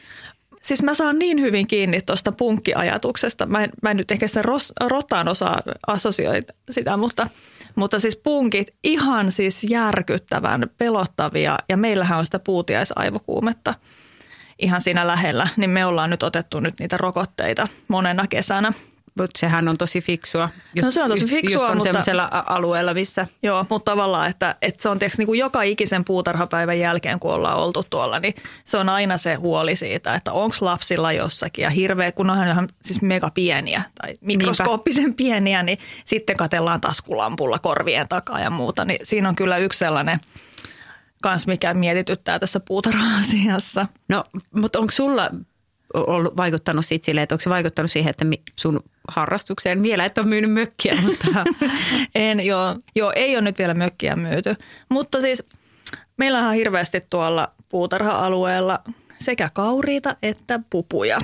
Siis 0.62 0.82
mä 0.82 0.94
saan 0.94 1.18
niin 1.18 1.40
hyvin 1.40 1.66
kiinni 1.66 2.00
tuosta 2.00 2.32
punkkiajatuksesta. 2.32 3.46
Mä 3.46 3.64
en, 3.64 3.70
mä 3.82 3.90
en 3.90 3.96
nyt 3.96 4.10
ehkä 4.10 4.26
sitä 4.26 4.42
ros, 4.42 4.72
rotaan 4.80 5.28
osaa 5.28 5.60
assosioida 5.86 6.52
sitä, 6.70 6.96
mutta, 6.96 7.26
mutta 7.74 7.98
siis 7.98 8.16
punkit 8.16 8.74
ihan 8.84 9.32
siis 9.32 9.64
järkyttävän 9.64 10.70
pelottavia 10.78 11.58
ja 11.68 11.76
meillähän 11.76 12.18
on 12.18 12.24
sitä 12.24 12.38
puutiaisaivokuumetta 12.38 13.74
ihan 14.58 14.80
siinä 14.80 15.06
lähellä, 15.06 15.48
niin 15.56 15.70
me 15.70 15.86
ollaan 15.86 16.10
nyt 16.10 16.22
otettu 16.22 16.60
nyt 16.60 16.74
niitä 16.78 16.96
rokotteita 16.96 17.68
monena 17.88 18.26
kesänä– 18.26 18.72
sehän 19.38 19.68
on 19.68 19.78
tosi 19.78 20.00
fiksua. 20.00 20.48
Jos, 20.74 20.84
no 20.84 20.90
se 20.90 21.02
on 21.02 21.10
tosi 21.10 21.26
fiksua, 21.26 21.62
jos 21.62 21.70
on 21.70 21.76
mutta, 21.76 21.84
sellaisella 21.84 22.44
alueella, 22.46 22.94
missä... 22.94 23.26
Joo, 23.42 23.66
mutta 23.70 23.90
tavallaan, 23.90 24.30
että, 24.30 24.56
että 24.62 24.82
se 24.82 24.88
on 24.88 24.98
tiiäks, 24.98 25.18
niin 25.18 25.26
kuin 25.26 25.38
joka 25.38 25.62
ikisen 25.62 26.04
puutarhapäivän 26.04 26.78
jälkeen, 26.78 27.20
kun 27.20 27.32
ollaan 27.32 27.56
oltu 27.56 27.84
tuolla, 27.90 28.20
niin 28.20 28.34
se 28.64 28.78
on 28.78 28.88
aina 28.88 29.18
se 29.18 29.34
huoli 29.34 29.76
siitä, 29.76 30.14
että 30.14 30.32
onko 30.32 30.56
lapsilla 30.60 31.12
jossakin. 31.12 31.62
Ja 31.62 31.70
hirveä, 31.70 32.12
kun 32.12 32.30
onhan 32.30 32.48
ihan 32.48 32.68
siis 32.82 33.02
mega 33.02 33.30
pieniä 33.30 33.82
tai 34.00 34.14
mikroskooppisen 34.20 35.04
Niinpä. 35.04 35.16
pieniä, 35.16 35.62
niin 35.62 35.78
sitten 36.04 36.36
katellaan 36.36 36.80
taskulampulla 36.80 37.58
korvien 37.58 38.08
takaa 38.08 38.40
ja 38.40 38.50
muuta. 38.50 38.84
Niin 38.84 38.98
siinä 39.02 39.28
on 39.28 39.36
kyllä 39.36 39.56
yksi 39.56 39.78
sellainen 39.78 40.20
kans, 41.22 41.46
mikä 41.46 41.74
mietityttää 41.74 42.38
tässä 42.38 42.60
puutarha-asiassa. 42.60 43.86
No, 44.08 44.24
mutta 44.54 44.78
onko 44.78 44.90
sulla 44.90 45.30
ollut 45.94 46.36
vaikuttanut 46.36 46.86
siitä 46.86 47.04
silleen, 47.04 47.22
että 47.22 47.34
onko 47.34 47.42
se 47.42 47.50
vaikuttanut 47.50 47.90
siihen, 47.90 48.10
että 48.10 48.24
sun 48.56 48.80
harrastukseen 49.08 49.82
vielä 49.82 50.04
et 50.04 50.18
ole 50.18 50.26
myynyt 50.26 50.52
mökkiä? 50.52 50.98
Mutta... 51.06 51.44
en, 52.14 52.46
joo, 52.46 52.76
joo, 52.96 53.12
ei 53.16 53.36
ole 53.36 53.40
nyt 53.40 53.58
vielä 53.58 53.74
mökkiä 53.74 54.16
myyty. 54.16 54.56
Mutta 54.88 55.20
siis 55.20 55.42
meillä 56.16 56.48
on 56.48 56.54
hirveästi 56.54 57.00
tuolla 57.10 57.52
puutarha-alueella 57.68 58.82
sekä 59.18 59.50
kauriita 59.54 60.16
että 60.22 60.60
pupuja. 60.70 61.20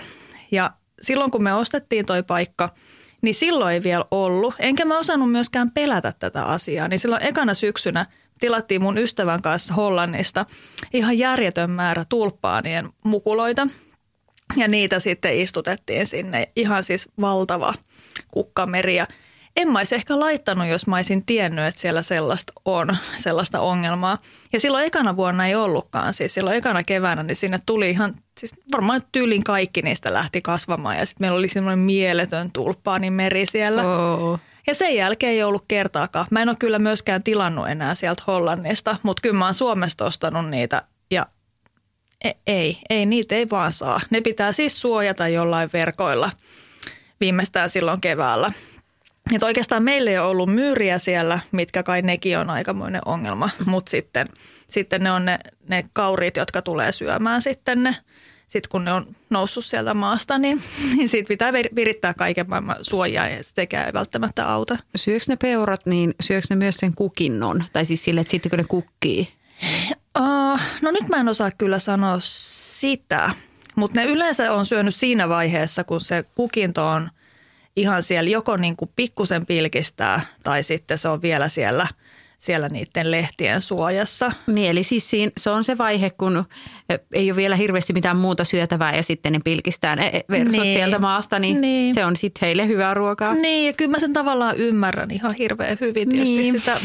Ja 0.51 0.71
silloin 1.03 1.31
kun 1.31 1.43
me 1.43 1.55
ostettiin 1.55 2.07
toi 2.07 2.23
paikka, 2.23 2.75
niin 3.23 3.35
silloin 3.35 3.75
ei 3.75 3.83
vielä 3.83 4.05
ollut. 4.11 4.55
Enkä 4.59 4.85
mä 4.85 4.99
osannut 4.99 5.33
myöskään 5.33 5.71
pelätä 5.71 6.13
tätä 6.19 6.45
asiaa. 6.45 6.89
Niin 6.89 6.99
silloin 6.99 7.27
ekana 7.27 7.55
syksynä 7.55 8.07
tilattiin 8.41 8.83
mun 8.83 8.99
ystävän 8.99 9.43
kanssa 9.43 9.75
Hollannista 9.75 10.47
ihan 10.93 11.19
järjetön 11.19 11.71
määrä 11.71 12.05
tulppaanien 12.09 12.89
mukuloita. 13.05 13.69
Ja 14.57 14.69
niitä 14.69 15.01
sitten 15.01 15.41
istutettiin 15.41 16.07
sinne. 16.07 16.49
Ihan 16.57 16.83
siis 16.83 17.09
valtava 17.21 17.75
kukkameri. 18.31 18.97
Ja 18.97 19.07
en 19.57 19.73
mä 19.73 19.79
olisi 19.79 19.95
ehkä 19.95 20.21
laittanut, 20.21 20.67
jos 20.67 20.87
mä 20.87 20.97
olisin 20.97 21.27
tiennyt, 21.27 21.65
että 21.65 21.81
siellä 21.81 22.03
sellaista 22.03 22.53
on, 22.65 22.97
sellaista 23.17 23.61
ongelmaa. 23.61 24.19
Ja 24.53 24.61
silloin 24.61 24.87
ekana 24.87 25.17
vuonna 25.17 25.47
ei 25.47 25.55
ollutkaan, 25.55 26.15
siis 26.15 26.35
silloin 26.35 26.57
ekana 26.57 26.83
keväänä, 26.83 27.23
niin 27.23 27.37
sinne 27.37 27.61
tuli 27.67 27.91
ihan, 27.91 28.15
siis 28.39 28.55
varmaan 28.73 29.03
tyylin 29.13 29.45
kaikki 29.45 29.83
niistä 29.83 30.13
lähti 30.13 30.43
kasvamaan. 30.43 30.99
Ja 30.99 31.07
sitten 31.07 31.25
meillä 31.25 31.39
oli 31.39 31.49
semmoinen 31.49 31.79
mieletön 31.79 32.51
tulppaani 32.53 33.11
meri 33.11 33.47
siellä. 33.47 33.83
Oh. 33.83 34.41
Ja 34.67 34.75
sen 34.75 34.95
jälkeen 34.95 35.33
ei 35.33 35.43
ollut 35.43 35.65
kertaakaan. 35.69 36.27
Mä 36.31 36.43
en 36.43 36.49
ole 36.49 36.57
kyllä 36.59 36.79
myöskään 36.79 37.23
tilannut 37.23 37.69
enää 37.69 37.95
sieltä 37.95 38.23
Hollannista, 38.27 38.97
mutta 39.03 39.21
kyllä 39.21 39.39
mä 39.39 39.45
oon 39.45 39.55
Suomesta 39.55 40.05
ostanut 40.05 40.51
niitä 40.51 40.83
ei, 42.47 42.79
ei, 42.91 43.07
niitä 43.07 43.35
ei 43.35 43.51
vaan 43.51 43.73
saa. 43.73 44.01
Ne 44.11 44.21
pitää 44.21 44.53
siis 44.53 44.81
suojata 44.81 45.29
jollain 45.29 45.71
verkoilla 45.73 46.31
viimeistään 47.21 47.71
silloin 47.71 48.01
keväällä. 48.01 48.53
Että 49.35 49.47
oikeastaan 49.47 49.83
meillä 49.83 50.11
ei 50.11 50.19
ole 50.19 50.29
ollut 50.29 50.55
myyriä 50.55 50.99
siellä, 50.99 51.39
mitkä 51.53 51.83
kai 51.83 52.03
nekin 52.03 52.39
on 52.39 52.51
aikamoinen 52.51 53.01
ongelma, 53.05 53.51
mutta 53.67 53.91
sitten, 53.91 54.29
sitten 54.69 55.03
ne 55.03 55.13
on 55.13 55.25
ne, 55.25 55.39
ne 55.69 55.85
kauriit, 55.93 56.37
jotka 56.37 56.63
tulee 56.63 56.93
syömään 56.93 57.43
sitten 57.43 57.83
ne, 57.83 57.97
sitten 58.47 58.69
kun 58.71 58.85
ne 58.85 58.93
on 58.93 59.07
noussut 59.31 59.65
sieltä 59.65 59.95
maasta, 59.95 60.39
niin, 60.39 60.63
niin 60.97 61.09
siitä 61.09 61.29
pitää 61.29 61.53
virittää 61.53 62.15
kaiken 62.15 62.49
maailman 62.49 62.77
suojaa 62.81 63.29
ja 63.29 63.39
sekään 63.43 63.87
ei 63.87 63.93
välttämättä 63.93 64.49
auta. 64.49 64.79
Syökö 64.97 65.25
ne 65.29 65.37
peurat, 65.37 65.87
niin 65.87 66.15
syökö 66.21 66.47
ne 66.51 66.57
myös 66.57 66.75
sen 66.75 66.95
kukinnon? 66.95 67.65
Tai 67.73 67.85
siis 67.85 68.05
sille, 68.05 68.21
että 68.21 68.31
sitten 68.31 68.51
kun 68.51 68.59
ne 68.59 68.65
kukkii? 68.69 69.29
Uh, 70.17 70.61
no 70.83 70.91
nyt 70.91 71.09
mä 71.09 71.17
en 71.17 71.29
osaa 71.29 71.51
kyllä 71.59 71.79
sanoa 71.79 72.17
sitä, 72.21 73.31
mutta 73.77 74.01
ne 74.01 74.07
yleensä 74.07 74.53
on 74.53 74.67
syönyt 74.67 74.95
siinä 74.95 75.29
vaiheessa, 75.29 75.85
kun 75.85 76.01
se 76.01 76.25
kukinto 76.35 76.89
on– 76.89 77.11
ihan 77.77 78.03
siellä 78.03 78.31
joko 78.31 78.57
niin 78.57 78.77
kuin 78.77 78.91
pikkusen 78.97 79.47
pilkistää 79.47 80.21
tai 80.43 80.63
sitten 80.63 80.99
se 80.99 81.09
on 81.09 81.23
vielä 81.23 81.49
siellä 81.49 81.87
siellä 82.39 82.69
niiden 82.69 83.11
lehtien 83.11 83.61
suojassa. 83.61 84.33
Niin, 84.47 84.71
eli 84.71 84.83
siis 84.83 85.11
siinä, 85.11 85.33
se 85.37 85.51
on 85.51 85.65
se 85.65 85.79
vaihe, 85.79 86.11
kun 86.11 86.45
ei 87.13 87.31
ole 87.31 87.37
vielä 87.37 87.57
hirveästi 87.57 87.93
mitään 87.93 88.17
muuta 88.17 88.45
syötävää 88.45 88.97
ja 88.97 89.03
sitten 89.03 89.33
ne 89.33 89.41
pilkistää 89.45 89.97
ne 89.97 90.25
versot 90.31 90.63
niin. 90.63 90.73
sieltä 90.73 90.99
maasta, 90.99 91.39
niin, 91.39 91.61
niin 91.61 91.95
se 91.95 92.05
on 92.05 92.17
sitten 92.17 92.47
heille 92.47 92.67
hyvää 92.67 92.95
ruokaa. 92.95 93.35
Niin, 93.35 93.67
ja 93.67 93.73
kyllä 93.73 93.91
mä 93.91 93.99
sen 93.99 94.13
tavallaan 94.13 94.57
ymmärrän 94.57 95.11
ihan 95.11 95.35
hirveän 95.35 95.79
hyvin 95.81 96.09
tietysti 96.09 96.37
niin. 96.37 96.61
sitä. 96.61 96.81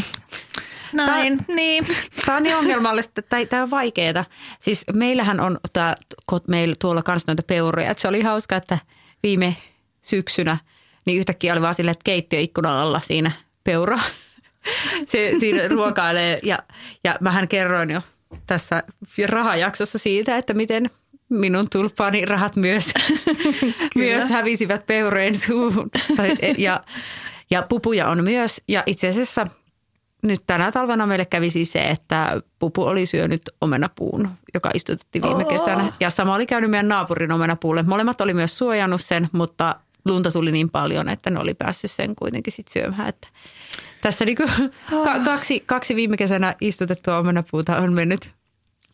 Näin, 0.93 1.37
tämä, 1.37 1.55
niin. 1.55 1.87
Tämä 2.25 2.37
on 2.37 2.43
niin 2.43 2.55
ongelmallista, 2.55 3.19
että 3.19 3.45
tämä 3.45 3.63
on 3.63 3.71
vaikeaa. 3.71 4.25
Siis 4.59 4.85
meillähän 4.93 5.39
on 5.39 5.59
tämä, 5.73 5.95
meillä 6.47 6.75
tuolla 6.79 7.03
kanssa 7.03 7.31
noita 7.31 7.43
peuroja, 7.43 7.91
että 7.91 8.01
se 8.01 8.07
oli 8.07 8.21
hauska, 8.21 8.55
että 8.55 8.77
viime 9.23 9.55
syksynä– 10.01 10.57
niin 11.05 11.17
yhtäkkiä 11.17 11.53
oli 11.53 11.61
vaan 11.61 11.75
silleen, 11.75 11.91
että 11.91 12.03
keittiöikkunan 12.03 12.77
alla 12.77 13.01
siinä 13.03 13.31
peura. 13.63 13.99
Se 15.05 15.33
siinä 15.39 15.67
ruokailee 15.67 16.39
ja, 16.43 16.59
ja 17.03 17.17
mähän 17.19 17.47
kerroin 17.47 17.89
jo 17.89 18.01
tässä 18.47 18.83
rahajaksossa 19.27 19.97
siitä, 19.97 20.37
että 20.37 20.53
miten 20.53 20.89
minun 21.29 21.69
tulppaani 21.69 22.25
rahat 22.25 22.55
myös, 22.55 22.93
myös 23.95 24.29
hävisivät 24.29 24.87
peurojen 24.87 25.35
suuhun. 25.37 25.89
Ja, 26.57 26.83
ja 27.51 27.61
pupuja 27.61 28.07
on 28.07 28.23
myös. 28.23 28.61
Ja 28.67 28.83
itse 28.85 29.07
asiassa 29.07 29.47
nyt 30.21 30.43
tänä 30.47 30.71
talvena 30.71 31.05
meille 31.07 31.25
kävi 31.25 31.49
siis 31.49 31.71
se, 31.71 31.79
että 31.79 32.41
pupu 32.59 32.83
oli 32.83 33.05
syönyt 33.05 33.41
omenapuun, 33.61 34.29
joka 34.53 34.71
istutettiin 34.73 35.21
viime 35.21 35.45
kesänä. 35.45 35.91
Ja 35.99 36.09
sama 36.09 36.35
oli 36.35 36.45
käynyt 36.45 36.71
meidän 36.71 36.87
naapurin 36.87 37.31
omenapuulle. 37.31 37.83
Molemmat 37.83 38.21
oli 38.21 38.33
myös 38.33 38.57
suojannut 38.57 39.01
sen, 39.01 39.29
mutta 39.31 39.75
lunta 40.05 40.31
tuli 40.31 40.51
niin 40.51 40.69
paljon, 40.69 41.09
että 41.09 41.29
ne 41.29 41.39
oli 41.39 41.53
päässyt 41.53 41.91
sen 41.91 42.15
kuitenkin 42.15 42.53
sitten 42.53 42.73
syömään. 42.73 43.09
Että 43.09 43.27
tässä 44.01 44.25
niin 44.25 44.37
ka- 45.03 45.19
kaksi, 45.25 45.63
kaksi 45.65 45.95
viime 45.95 46.17
kesänä 46.17 46.55
istutettua 46.61 47.17
omenapuuta 47.17 47.77
on 47.77 47.93
mennyt 47.93 48.31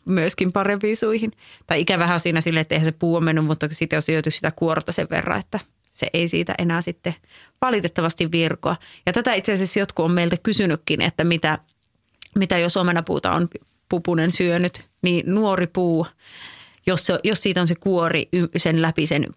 myöskin 0.09 0.51
parempiin 0.51 0.97
suihin. 0.97 1.31
Tai 1.67 1.81
ikävähän 1.81 2.19
siinä 2.19 2.41
sille, 2.41 2.59
että 2.59 2.75
eihän 2.75 2.85
se 2.85 2.91
puu 2.91 3.15
on 3.15 3.23
mennyt, 3.23 3.45
mutta 3.45 3.67
sitten 3.71 3.97
on 3.97 4.01
syöty 4.03 4.31
sitä 4.31 4.51
kuorta 4.51 4.91
sen 4.91 5.07
verran, 5.09 5.39
että 5.39 5.59
se 5.97 6.07
ei 6.13 6.27
siitä 6.27 6.55
enää 6.57 6.81
sitten 6.81 7.15
valitettavasti 7.62 8.31
virkoa. 8.31 8.75
Ja 9.05 9.13
tätä 9.13 9.33
itse 9.33 9.53
asiassa 9.53 9.79
jotkut 9.79 10.05
on 10.05 10.12
meiltä 10.12 10.38
kysynytkin, 10.43 11.01
että 11.01 11.23
mitä, 11.23 11.60
mitä 12.36 12.57
jos 12.57 12.77
omenapuuta 12.77 13.31
on 13.31 13.47
pupunen 13.89 14.31
syönyt, 14.31 14.81
niin 15.01 15.36
nuori 15.36 15.67
puu, 15.67 16.07
jos, 16.88 17.05
se, 17.05 17.19
jos 17.23 17.43
siitä 17.43 17.62
on 17.62 17.67
se 17.67 17.75
kuori 17.75 18.29
sen 18.57 18.81
läpi 18.81 19.07
sen 19.07 19.27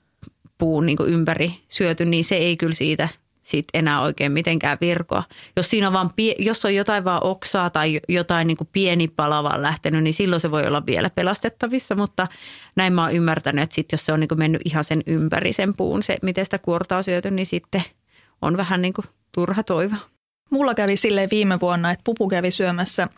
puun 0.58 0.86
niin 0.86 0.98
ympäri 1.06 1.52
syöty, 1.68 2.04
niin 2.04 2.24
se 2.24 2.34
ei 2.34 2.56
kyllä 2.56 2.74
siitä 2.74 3.08
sit 3.50 3.66
enää 3.74 4.00
oikein 4.00 4.32
mitenkään 4.32 4.78
virkoa. 4.80 5.22
Jos, 5.56 5.70
siinä 5.70 5.86
on 5.86 5.92
vaan, 5.92 6.10
jos 6.38 6.64
on 6.64 6.74
jotain 6.74 7.04
vaan 7.04 7.24
oksaa 7.24 7.70
tai 7.70 8.00
jotain 8.08 8.46
niin 8.46 8.56
pieni 8.72 9.08
palava 9.08 9.62
lähtenyt, 9.62 10.02
niin 10.02 10.14
silloin 10.14 10.40
se 10.40 10.50
voi 10.50 10.66
olla 10.66 10.86
vielä 10.86 11.10
pelastettavissa, 11.10 11.94
mutta 11.94 12.28
näin 12.76 12.92
mä 12.92 13.02
oon 13.02 13.14
ymmärtänyt, 13.14 13.62
että 13.62 13.74
sit 13.74 13.92
jos 13.92 14.06
se 14.06 14.12
on 14.12 14.20
niin 14.20 14.28
mennyt 14.36 14.62
ihan 14.64 14.84
sen 14.84 15.02
ympäri 15.06 15.52
sen 15.52 15.74
puun, 15.76 16.02
se 16.02 16.18
miten 16.22 16.44
sitä 16.44 16.58
kuorta 16.58 16.96
on 16.96 17.04
syöty, 17.04 17.30
niin 17.30 17.46
sitten 17.46 17.82
on 18.42 18.56
vähän 18.56 18.82
niin 18.82 18.92
kuin 18.92 19.06
turha 19.32 19.62
toivo. 19.62 19.96
Mulla 20.50 20.74
kävi 20.74 20.96
silleen 20.96 21.28
viime 21.30 21.60
vuonna, 21.60 21.90
että 21.90 22.04
pupu 22.04 22.28
kävi 22.28 22.50
syömässä 22.50 23.08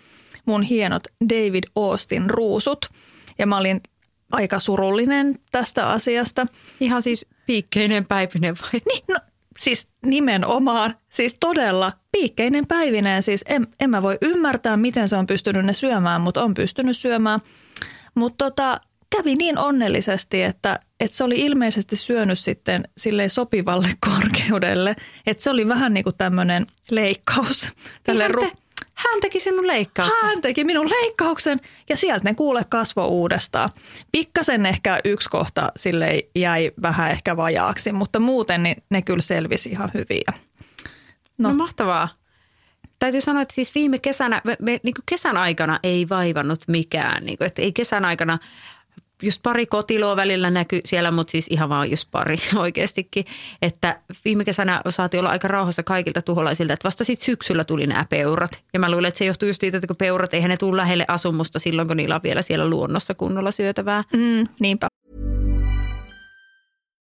mun 0.45 0.62
hienot 0.62 1.03
David 1.29 1.64
Austin 1.77 2.31
ruusut. 2.31 2.87
Ja 3.38 3.47
mä 3.47 3.59
olin 3.59 3.81
aika 4.33 4.59
surullinen 4.59 5.38
tästä 5.53 5.90
asiasta. 5.90 6.47
Ihan 6.81 7.03
siis 7.03 7.27
piikkeinen 7.47 8.05
päivinen 8.05 8.57
vai? 8.62 8.81
Niin, 8.87 9.05
no, 9.09 9.18
siis 9.62 9.88
nimenomaan, 10.07 10.94
siis 11.12 11.37
todella 11.40 11.92
piikkeinen 12.12 12.66
päivinen. 12.66 13.22
Siis 13.22 13.44
en, 13.48 13.66
en 13.81 13.90
mä 13.90 14.03
voi 14.03 14.18
ymmärtää, 14.22 14.77
miten 14.77 15.09
se 15.09 15.16
on 15.16 15.27
pystynyt 15.27 15.64
ne 15.64 15.72
syömään, 15.72 16.20
mutta 16.20 16.44
on 16.44 16.55
pystynyt 16.55 16.96
syömään. 16.96 17.40
Mutta 18.14 18.44
tota, 18.44 18.81
kävi 19.16 19.37
niin 19.37 19.59
onnellisesti, 19.59 20.42
että, 20.42 20.81
että 21.01 21.16
se 21.16 21.25
oli 21.25 21.40
ilmeisesti 21.40 21.96
syönyt 21.96 22.38
sitten 22.38 22.88
sille 22.96 23.29
sopivalle 23.29 23.88
korkeudelle. 24.11 24.96
Että 25.27 25.42
se 25.42 25.51
oli 25.51 25.68
vähän 25.68 25.94
niin 25.94 26.05
kuin 26.05 26.16
tämmöinen 26.18 26.66
leikkaus 26.90 27.72
tälle 28.03 28.29
ru- 28.29 28.57
hän 29.11 29.21
teki 29.21 29.41
sinun 29.41 29.67
leikkauksen. 29.67 30.19
Hän 30.23 30.41
teki 30.41 30.65
minun 30.65 30.91
leikkauksen 30.91 31.61
ja 31.88 31.97
sieltä 31.97 32.25
ne 32.25 32.35
kuule 32.35 32.65
kasvo 32.69 33.07
uudestaan. 33.07 33.69
Pikkasen 34.12 34.67
ehkä 34.67 35.01
yksi 35.05 35.31
kohta 35.31 35.73
sille 35.77 36.23
jäi 36.37 36.73
vähän 36.83 37.11
ehkä 37.11 37.37
vajaaksi, 37.37 37.93
mutta 37.93 38.19
muuten 38.19 38.62
niin 38.62 38.77
ne 38.91 39.03
kyllä 39.03 39.23
selvisi 39.23 39.69
ihan 39.69 39.91
hyviä. 39.95 40.33
No, 41.38 41.49
no 41.49 41.55
mahtavaa. 41.55 42.09
Täytyy 42.99 43.21
sanoa, 43.21 43.43
että 43.43 43.55
siis 43.55 43.75
viime 43.75 43.99
kesänä, 43.99 44.41
me, 44.45 44.57
me, 44.61 44.81
niin 44.83 44.95
kesän 45.07 45.37
aikana 45.37 45.79
ei 45.83 46.09
vaivannut 46.09 46.61
mikään. 46.69 47.25
Niin 47.25 47.38
kuin, 47.38 47.47
että 47.47 47.62
ei 47.62 47.73
kesän 47.73 48.05
aikana 48.05 48.38
just 49.22 49.40
pari 49.42 49.66
kotiloa 49.66 50.16
välillä 50.16 50.50
näkyy 50.50 50.80
siellä, 50.85 51.11
mutta 51.11 51.30
siis 51.30 51.46
ihan 51.50 51.68
vaan 51.68 51.90
just 51.90 52.08
pari 52.11 52.37
oikeastikin. 52.56 53.24
Että 53.62 54.00
viime 54.24 54.44
kesänä 54.44 54.80
saatiin 54.88 55.18
olla 55.18 55.30
aika 55.30 55.48
rauhassa 55.48 55.82
kaikilta 55.82 56.22
tuholaisilta, 56.22 56.72
että 56.72 56.87
vasta 56.87 57.04
sitten 57.04 57.24
syksyllä 57.24 57.64
tuli 57.64 57.87
nämä 57.87 58.06
peurat. 58.11 58.62
Ja 58.72 58.80
mä 58.80 58.90
luulen, 58.90 59.08
että 59.08 59.18
se 59.18 59.24
johtuu 59.24 59.48
just 59.48 59.61
siitä, 59.61 59.76
että 59.76 59.87
kun 59.87 59.96
peurat, 59.96 60.35
eihän 60.35 60.48
ne 60.48 60.56
tule 60.56 60.76
lähelle 60.76 61.04
asumusta 61.08 61.58
silloin, 61.58 61.88
kun 61.88 61.96
niillä 61.96 62.14
on 62.14 62.22
vielä 62.22 62.42
siellä 62.42 62.70
luonnossa 62.70 63.14
kunnolla 63.14 63.50
syötävää. 63.50 64.04
Mm, 64.12 64.46
niinpä. 64.61 64.87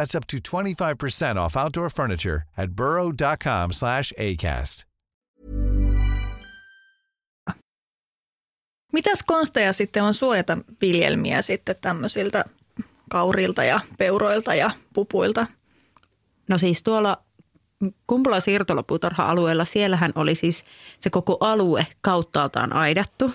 That's 0.00 0.14
up 0.14 0.24
to 0.26 0.36
25% 0.36 1.38
off 1.38 1.56
outdoor 1.56 1.90
furniture 1.90 2.40
at 2.56 2.70
burrow.com 2.76 3.72
slash 3.72 4.12
ACAST. 4.18 4.86
Mitäs 8.92 9.22
konsteja 9.26 9.72
sitten 9.72 10.02
on 10.02 10.14
suojata 10.14 10.58
viljelmiä 10.80 11.42
sitten 11.42 11.76
tämmöisiltä 11.80 12.44
kaurilta 13.10 13.64
ja 13.64 13.80
peuroilta 13.98 14.54
ja 14.54 14.70
pupuilta? 14.94 15.46
No 16.48 16.58
siis 16.58 16.82
tuolla 16.82 17.26
Kumpula 18.06 18.40
siirtolapuutarha-alueella, 18.40 19.64
siellähän 19.64 20.12
oli 20.14 20.34
siis 20.34 20.64
se 21.00 21.10
koko 21.10 21.36
alue 21.40 21.86
kauttaaltaan 22.00 22.72
aidattu. 22.72 23.34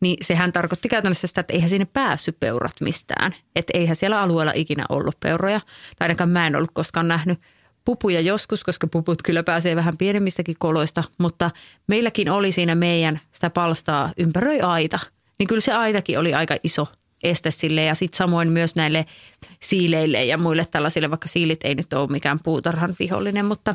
Niin 0.00 0.16
sehän 0.20 0.52
tarkoitti 0.52 0.88
käytännössä 0.88 1.26
sitä, 1.26 1.40
että 1.40 1.52
eihän 1.52 1.70
sinne 1.70 1.86
päässyt 1.92 2.40
peurat 2.40 2.80
mistään. 2.80 3.34
Että 3.56 3.70
eihän 3.74 3.96
siellä 3.96 4.20
alueella 4.20 4.52
ikinä 4.54 4.84
ollut 4.88 5.20
peuroja. 5.20 5.60
Tai 5.98 6.04
ainakaan 6.04 6.30
mä 6.30 6.46
en 6.46 6.56
ollut 6.56 6.70
koskaan 6.74 7.08
nähnyt 7.08 7.40
pupuja 7.84 8.20
joskus, 8.20 8.64
koska 8.64 8.86
puput 8.86 9.22
kyllä 9.22 9.42
pääsee 9.42 9.76
vähän 9.76 9.96
pienemmistäkin 9.96 10.56
koloista. 10.58 11.04
Mutta 11.18 11.50
meilläkin 11.86 12.30
oli 12.30 12.52
siinä 12.52 12.74
meidän 12.74 13.20
sitä 13.32 13.50
palstaa 13.50 14.12
ympäröi 14.16 14.60
aita. 14.60 14.98
Niin 15.38 15.46
kyllä 15.46 15.60
se 15.60 15.72
aitakin 15.72 16.18
oli 16.18 16.34
aika 16.34 16.56
iso 16.64 16.86
este 17.22 17.50
sille 17.50 17.84
ja 17.84 17.94
sitten 17.94 18.16
samoin 18.16 18.48
myös 18.48 18.76
näille 18.76 19.06
siileille 19.62 20.24
ja 20.24 20.38
muille 20.38 20.64
tällaisille, 20.70 21.10
vaikka 21.10 21.28
siilit 21.28 21.60
ei 21.64 21.74
nyt 21.74 21.92
ole 21.92 22.08
mikään 22.08 22.38
puutarhan 22.42 22.94
vihollinen, 22.98 23.44
mutta 23.44 23.74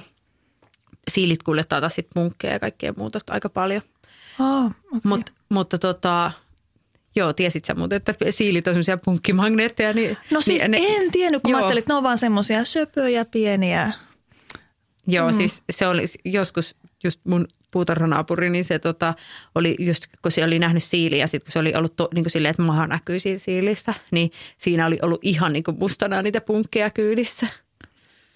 siilit 1.12 1.44
kuljettaa 1.44 1.80
taas 1.80 1.96
sitten 1.96 2.24
munkkeja 2.24 2.54
ja 2.54 2.60
kaikkea 2.60 2.94
muuta 2.98 3.20
aika 3.28 3.50
paljon. 3.50 3.82
Oh, 4.40 4.66
okay. 4.66 5.00
Mut, 5.04 5.34
mutta 5.50 5.78
tota, 5.78 6.32
joo, 7.16 7.34
tiesit 7.34 7.66
sä 7.66 7.76
muuten, 7.76 7.96
että 7.96 8.14
siilit 8.30 8.68
on 8.68 8.74
semmoisia 8.74 8.98
punkkimagneetteja? 8.98 9.94
Niin, 9.94 10.18
No 10.32 10.42
siis 10.42 10.62
niin, 10.62 10.72
ne, 10.72 10.78
en 10.96 11.12
tiennyt, 11.12 11.42
kun 11.42 11.52
joo. 11.52 11.58
mä 11.60 11.66
ajattelin, 11.66 11.80
että 11.80 11.94
ne 11.94 11.98
on 11.98 12.04
vaan 12.04 12.18
semmoisia 12.18 12.66
söpöjä 12.66 13.26
pieniä. 13.26 13.92
Joo, 15.08 15.32
mm. 15.32 15.38
siis 15.38 15.64
se 15.70 15.88
oli 15.88 16.06
joskus 16.26 16.76
just 17.04 17.20
mun 17.24 17.48
puutarhanaapuri, 17.72 18.50
niin 18.50 18.64
se 18.64 18.80
tota, 18.80 19.14
oli 19.56 19.76
just, 19.80 20.06
kun 20.22 20.32
se 20.32 20.44
oli 20.44 20.60
nähnyt 20.60 20.84
siiliä, 20.84 21.20
ja 21.20 21.28
sitten 21.28 21.46
kun 21.46 21.52
se 21.52 21.60
oli 21.60 21.74
ollut 21.76 21.96
to, 21.96 22.10
niin 22.14 22.24
kuin 22.24 22.32
silleen, 22.32 22.50
että 22.50 22.62
maha 22.62 22.88
näkyy 22.88 23.20
siitä 23.20 23.40
siilistä, 23.40 23.94
niin 24.12 24.32
siinä 24.58 24.86
oli 24.86 25.00
ollut 25.02 25.20
ihan 25.22 25.54
niin 25.54 25.64
kuin 25.64 25.80
mustana 25.80 26.22
niitä 26.22 26.42
punkkeja 26.42 26.90
kyydissä. 26.90 27.48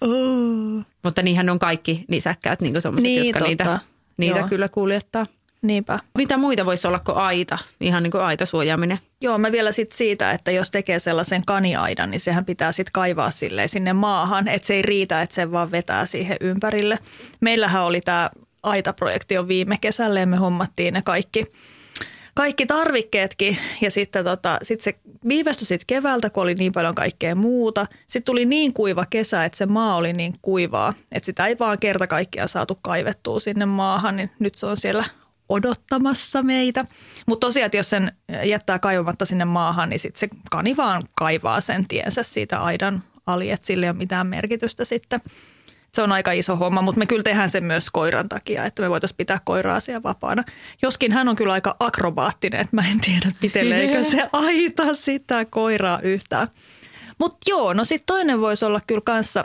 Oh. 0.00 0.84
Mutta 1.02 1.22
niinhän 1.22 1.50
on 1.50 1.58
kaikki 1.58 2.04
nisäkkäät, 2.08 2.60
niin 2.60 2.72
kuin 2.72 2.82
tommoset, 2.82 3.02
Niin, 3.02 3.26
jotka 3.26 3.44
niitä, 3.44 3.64
totta. 3.64 3.80
niitä 4.16 4.38
Joo. 4.38 4.48
kyllä 4.48 4.68
kuljettaa. 4.68 5.26
Niinpä. 5.62 5.98
Mitä 6.18 6.36
muita 6.36 6.66
voisi 6.66 6.86
olla 6.86 6.98
kuin 6.98 7.16
aita, 7.16 7.58
ihan 7.80 8.02
niin 8.02 8.10
kuin 8.10 8.22
aitasuojaaminen? 8.22 8.98
Joo, 9.20 9.38
mä 9.38 9.52
vielä 9.52 9.72
sitten 9.72 9.96
siitä, 9.96 10.30
että 10.30 10.50
jos 10.50 10.70
tekee 10.70 10.98
sellaisen 10.98 11.42
kaniaidan, 11.46 12.10
niin 12.10 12.20
sehän 12.20 12.44
pitää 12.44 12.72
sitten 12.72 12.92
kaivaa 12.92 13.30
silleen 13.30 13.68
sinne 13.68 13.92
maahan, 13.92 14.48
että 14.48 14.66
se 14.66 14.74
ei 14.74 14.82
riitä, 14.82 15.22
että 15.22 15.34
se 15.34 15.52
vaan 15.52 15.72
vetää 15.72 16.06
siihen 16.06 16.36
ympärille. 16.40 16.98
Meillähän 17.40 17.84
oli 17.84 18.00
tämä 18.00 18.30
aitaprojekti 18.62 19.34
jo 19.34 19.48
viime 19.48 19.78
kesällä 19.80 20.20
ja 20.20 20.26
me 20.26 20.36
hommattiin 20.36 20.94
ne 20.94 21.02
kaikki, 21.02 21.44
kaikki 22.34 22.66
tarvikkeetkin 22.66 23.58
ja 23.80 23.90
sitten 23.90 24.24
tota, 24.24 24.58
sit 24.62 24.80
se 24.80 24.94
viivästyi 25.28 25.66
sitten 25.66 25.86
keväältä, 25.86 26.30
kun 26.30 26.42
oli 26.42 26.54
niin 26.54 26.72
paljon 26.72 26.94
kaikkea 26.94 27.34
muuta. 27.34 27.86
Sitten 28.06 28.26
tuli 28.26 28.44
niin 28.44 28.72
kuiva 28.72 29.06
kesä, 29.10 29.44
että 29.44 29.58
se 29.58 29.66
maa 29.66 29.96
oli 29.96 30.12
niin 30.12 30.34
kuivaa, 30.42 30.94
että 31.12 31.26
sitä 31.26 31.46
ei 31.46 31.58
vaan 31.58 31.76
kerta 31.80 32.06
kaikkiaan 32.06 32.48
saatu 32.48 32.78
kaivettua 32.82 33.40
sinne 33.40 33.66
maahan, 33.66 34.16
niin 34.16 34.30
nyt 34.38 34.54
se 34.54 34.66
on 34.66 34.76
siellä 34.76 35.04
odottamassa 35.50 36.42
meitä. 36.42 36.84
Mutta 37.26 37.46
tosiaan, 37.46 37.66
että 37.66 37.76
jos 37.76 37.90
sen 37.90 38.12
jättää 38.44 38.78
kaivamatta 38.78 39.24
sinne 39.24 39.44
maahan, 39.44 39.88
niin 39.88 39.98
sitten 39.98 40.20
se 40.20 40.28
kani 40.50 40.76
vaan 40.76 41.02
kaivaa 41.14 41.60
sen 41.60 41.88
tiensä 41.88 42.22
siitä 42.22 42.60
aidan 42.60 43.02
ali, 43.26 43.50
että 43.50 43.66
sillä 43.66 43.86
ei 43.86 43.90
ole 43.90 43.96
mitään 43.96 44.26
merkitystä 44.26 44.84
sitten. 44.84 45.20
Se 45.94 46.02
on 46.02 46.12
aika 46.12 46.32
iso 46.32 46.56
homma, 46.56 46.82
mutta 46.82 46.98
me 46.98 47.06
kyllä 47.06 47.22
tehdään 47.22 47.50
sen 47.50 47.64
myös 47.64 47.90
koiran 47.90 48.28
takia, 48.28 48.64
että 48.64 48.82
me 48.82 48.90
voitaisiin 48.90 49.16
pitää 49.16 49.40
koiraa 49.44 49.80
siellä 49.80 50.02
vapaana. 50.02 50.44
Joskin 50.82 51.12
hän 51.12 51.28
on 51.28 51.36
kyllä 51.36 51.52
aika 51.52 51.76
akrobaattinen, 51.80 52.60
että 52.60 52.76
mä 52.76 52.82
en 52.90 53.00
tiedä, 53.00 53.32
piteleekö 53.40 54.02
se 54.10 54.28
aita 54.32 54.94
sitä 54.94 55.44
koiraa 55.44 56.00
yhtään. 56.00 56.48
Mutta 57.18 57.38
joo, 57.48 57.72
no 57.72 57.84
sitten 57.84 58.06
toinen 58.06 58.40
voisi 58.40 58.64
olla 58.64 58.80
kyllä 58.86 59.00
kanssa 59.04 59.44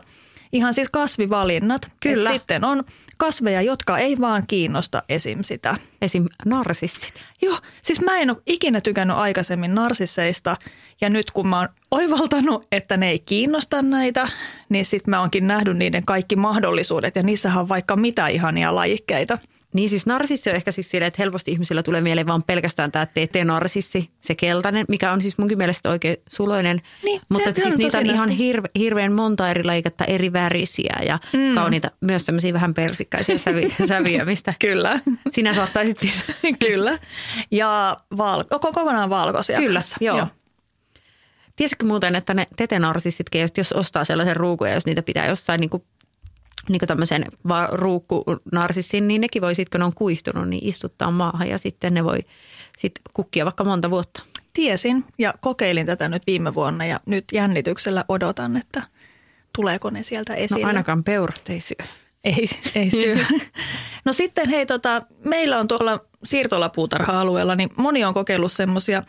ihan 0.51 0.73
siis 0.73 0.89
kasvivalinnat. 0.91 1.91
Kyllä. 1.99 2.29
Et 2.29 2.35
sitten 2.35 2.63
on 2.63 2.83
kasveja, 3.17 3.61
jotka 3.61 3.97
ei 3.97 4.19
vaan 4.19 4.43
kiinnosta 4.47 5.03
esim. 5.09 5.43
sitä. 5.43 5.77
Esim. 6.01 6.25
narsissit. 6.45 7.13
Joo, 7.41 7.57
siis 7.81 8.01
mä 8.01 8.17
en 8.17 8.29
ole 8.29 8.37
ikinä 8.45 8.81
tykännyt 8.81 9.17
aikaisemmin 9.17 9.75
narsisseista 9.75 10.57
ja 11.01 11.09
nyt 11.09 11.31
kun 11.31 11.47
mä 11.47 11.59
oon 11.59 11.69
oivaltanut, 11.91 12.67
että 12.71 12.97
ne 12.97 13.09
ei 13.09 13.19
kiinnosta 13.19 13.81
näitä, 13.81 14.29
niin 14.69 14.85
sitten 14.85 15.09
mä 15.11 15.19
oonkin 15.19 15.47
nähnyt 15.47 15.77
niiden 15.77 16.05
kaikki 16.05 16.35
mahdollisuudet 16.35 17.15
ja 17.15 17.23
niissähän 17.23 17.61
on 17.61 17.69
vaikka 17.69 17.95
mitä 17.95 18.27
ihania 18.27 18.75
lajikkeita. 18.75 19.37
Niin 19.75 19.89
siis 19.89 20.05
narsissi 20.05 20.49
on 20.49 20.55
ehkä 20.55 20.71
siis 20.71 20.89
silleen, 20.91 21.07
että 21.07 21.21
helposti 21.21 21.51
ihmisillä 21.51 21.83
tulee 21.83 22.01
mieleen 22.01 22.27
vaan 22.27 22.43
pelkästään 22.43 22.91
tämä 22.91 23.05
TT-narsissi, 23.05 24.09
se 24.21 24.35
keltainen, 24.35 24.85
mikä 24.89 25.11
on 25.11 25.21
siis 25.21 25.37
munkin 25.37 25.57
mielestä 25.57 25.89
oikein 25.89 26.17
suloinen. 26.29 26.79
Niin, 27.03 27.21
Mutta 27.29 27.51
se 27.53 27.61
siis 27.61 27.77
niitä 27.77 27.97
on 27.97 28.05
ihan 28.05 28.29
nätti. 28.29 28.43
hirve, 28.43 28.67
hirveän 28.79 29.11
monta 29.13 29.49
eri 29.49 29.63
lajiketta, 29.63 30.05
eri 30.05 30.33
värisiä 30.33 30.95
ja 31.05 31.19
mm. 31.33 31.55
kauniita, 31.55 31.91
myös 32.01 32.25
tämmöisiä 32.25 32.53
vähän 32.53 32.73
persikkaisia 32.73 33.37
säviä, 33.37 33.69
säviä 33.87 34.25
mistä 34.25 34.53
Kyllä. 34.59 34.99
sinä 35.31 35.53
saattaisit 35.53 35.97
Kyllä. 36.67 36.99
Ja 37.51 37.97
val- 38.17 38.43
koko, 38.43 38.71
kokonaan 38.73 39.09
valkoisia. 39.09 39.57
Kyllä, 39.59 39.79
kanssa. 39.79 39.97
joo. 40.01 40.27
Tiesitkö 41.55 41.85
muuten, 41.85 42.15
että 42.15 42.33
ne 42.33 42.47
tetenarsistitkin, 42.55 43.41
jos- 43.41 43.51
jos 43.57 43.73
ostaa 43.73 44.03
sellaisen 44.03 44.35
ruukun 44.35 44.67
ja 44.67 44.73
jos 44.73 44.85
niitä 44.85 45.01
pitää 45.01 45.27
jossain 45.27 45.59
niin 45.61 45.69
kuin, 45.69 45.83
niin 46.69 46.79
kuin 46.79 46.87
tämmöisen 46.87 47.25
va- 47.47 47.69
ruukkunarsissin, 47.71 49.07
niin 49.07 49.21
nekin 49.21 49.41
voi 49.41 49.55
sitten, 49.55 49.71
kun 49.71 49.79
ne 49.79 49.85
on 49.85 49.95
kuihtunut, 49.95 50.49
niin 50.49 50.65
istuttaa 50.65 51.11
maahan 51.11 51.49
ja 51.49 51.57
sitten 51.57 51.93
ne 51.93 52.03
voi 52.03 52.19
sitten 52.77 53.01
kukkia 53.13 53.45
vaikka 53.45 53.63
monta 53.63 53.89
vuotta. 53.89 54.21
Tiesin 54.53 55.05
ja 55.19 55.33
kokeilin 55.41 55.85
tätä 55.85 56.09
nyt 56.09 56.23
viime 56.27 56.53
vuonna 56.53 56.85
ja 56.85 56.99
nyt 57.05 57.25
jännityksellä 57.33 58.05
odotan, 58.09 58.57
että 58.57 58.83
tuleeko 59.55 59.89
ne 59.89 60.03
sieltä 60.03 60.33
esille. 60.33 60.61
No 60.61 60.67
ainakaan 60.67 61.03
peurat 61.03 61.41
ei 61.49 61.59
syö. 61.59 61.87
Ei, 62.23 62.45
ei 62.75 62.91
syö. 62.91 63.17
No 64.05 64.13
sitten 64.13 64.49
hei, 64.49 64.65
tota, 64.65 65.01
meillä 65.23 65.59
on 65.59 65.67
tuolla 65.67 65.99
siirtolapuutarha-alueella, 66.23 67.55
niin 67.55 67.69
moni 67.75 68.03
on 68.03 68.13
kokeillut 68.13 68.51
semmoisia, 68.51 69.03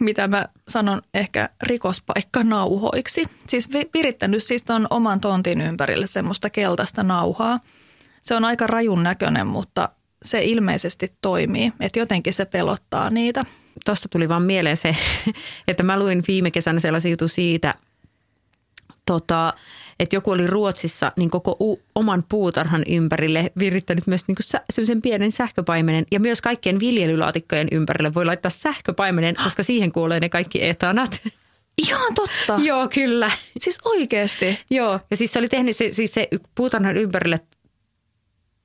mitä 0.00 0.28
mä 0.28 0.48
sanon 0.68 1.02
ehkä 1.14 1.48
rikospaikkanauhoiksi. 1.62 3.24
Siis 3.48 3.72
vi- 3.72 3.90
virittänyt 3.94 4.44
siis 4.44 4.62
ton 4.62 4.86
oman 4.90 5.20
tontin 5.20 5.60
ympärille 5.60 6.06
semmoista 6.06 6.50
keltaista 6.50 7.02
nauhaa. 7.02 7.60
Se 8.22 8.34
on 8.34 8.44
aika 8.44 8.66
rajun 8.66 9.02
näköinen, 9.02 9.46
mutta 9.46 9.88
se 10.24 10.44
ilmeisesti 10.44 11.16
toimii, 11.20 11.72
että 11.80 11.98
jotenkin 11.98 12.32
se 12.32 12.44
pelottaa 12.44 13.10
niitä. 13.10 13.44
Tuosta 13.84 14.08
tuli 14.08 14.28
vaan 14.28 14.42
mieleen 14.42 14.76
se, 14.76 14.96
että 15.68 15.82
mä 15.82 15.98
luin 15.98 16.24
viime 16.28 16.50
kesänä 16.50 16.80
sellaisen 16.80 17.10
jutun 17.10 17.28
siitä, 17.28 17.74
tota, 19.06 19.52
että 19.98 20.16
joku 20.16 20.30
oli 20.30 20.46
Ruotsissa 20.46 21.12
niin 21.16 21.30
koko 21.30 21.56
u- 21.60 21.82
oman 21.94 22.24
puutarhan 22.28 22.82
ympärille 22.88 23.52
virittänyt 23.58 24.06
myös 24.06 24.28
niin 24.28 24.36
semmoisen 24.70 25.02
pienen 25.02 25.32
sähköpaimenen 25.32 26.04
ja 26.10 26.20
myös 26.20 26.42
kaikkien 26.42 26.80
viljelylaatikkojen 26.80 27.68
ympärille 27.72 28.14
voi 28.14 28.24
laittaa 28.24 28.50
sähköpaimenen, 28.50 29.34
koska 29.44 29.62
siihen 29.62 29.92
kuulee 29.92 30.20
ne 30.20 30.28
kaikki 30.28 30.64
etanat. 30.64 31.20
Ihan 31.78 32.14
totta. 32.14 32.58
Joo, 32.68 32.88
kyllä. 32.88 33.30
Siis 33.58 33.78
oikeasti. 33.84 34.58
Joo, 34.70 35.00
ja 35.10 35.16
siis 35.16 35.32
se 35.32 35.38
oli 35.38 35.48
tehnyt, 35.48 35.76
se, 35.76 35.92
siis 35.92 36.14
se 36.14 36.28
puutarhan 36.54 36.96
ympärille 36.96 37.40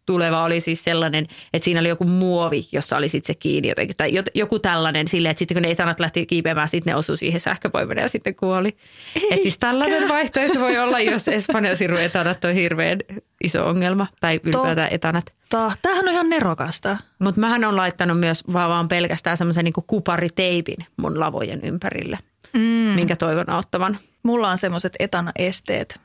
tuleva 0.09 0.43
oli 0.43 0.59
siis 0.59 0.83
sellainen, 0.83 1.25
että 1.53 1.63
siinä 1.63 1.79
oli 1.79 1.89
joku 1.89 2.03
muovi, 2.03 2.67
jossa 2.71 2.97
oli 2.97 3.09
sitten 3.09 3.27
se 3.27 3.39
kiinni 3.39 3.69
jotenkin. 3.69 3.97
Tai 3.97 4.11
joku 4.35 4.59
tällainen 4.59 5.07
silleen, 5.07 5.31
että 5.31 5.39
sitten 5.39 5.55
kun 5.55 5.61
ne 5.61 5.71
etanat 5.71 5.99
lähti 5.99 6.25
kiipeämään, 6.25 6.69
sitten 6.69 6.91
ne 6.91 6.95
osui 6.95 7.17
siihen 7.17 7.39
sähköpoimeen 7.39 7.97
ja 7.97 8.09
sitten 8.09 8.35
kuoli. 8.35 8.77
Että 9.15 9.35
siis 9.35 9.59
tällainen 9.59 10.09
vaihtoehto 10.09 10.59
voi 10.59 10.77
olla, 10.77 10.99
jos 10.99 11.27
Espanjan 11.27 11.77
siru 11.77 11.97
etanat 11.97 12.45
on 12.45 12.53
hirveän 12.53 12.99
iso 13.43 13.65
ongelma. 13.65 14.07
Tai 14.19 14.39
ylipäätään 14.43 14.87
etanat. 14.91 15.33
Totta. 15.49 15.73
Tämähän 15.81 16.05
on 16.07 16.13
ihan 16.13 16.29
nerokasta. 16.29 16.97
Mutta 17.19 17.41
mähän 17.41 17.65
on 17.65 17.75
laittanut 17.75 18.19
myös 18.19 18.43
vaan, 18.53 18.69
vaan 18.69 18.87
pelkästään 18.87 19.37
semmoisen 19.37 19.65
niin 19.65 19.73
kupariteipin 19.87 20.85
mun 20.97 21.19
lavojen 21.19 21.59
ympärille, 21.63 22.19
mm. 22.53 22.59
minkä 22.95 23.15
toivon 23.15 23.49
auttavan. 23.49 23.97
Mulla 24.23 24.49
on 24.49 24.57
semmoiset 24.57 24.93
etana-esteet, 24.99 25.99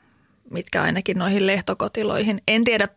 mitkä 0.49 0.81
ainakin 0.81 1.17
noihin 1.17 1.47
lehtokotiloihin. 1.47 2.41
En 2.47 2.63
tiedä, 2.63 2.87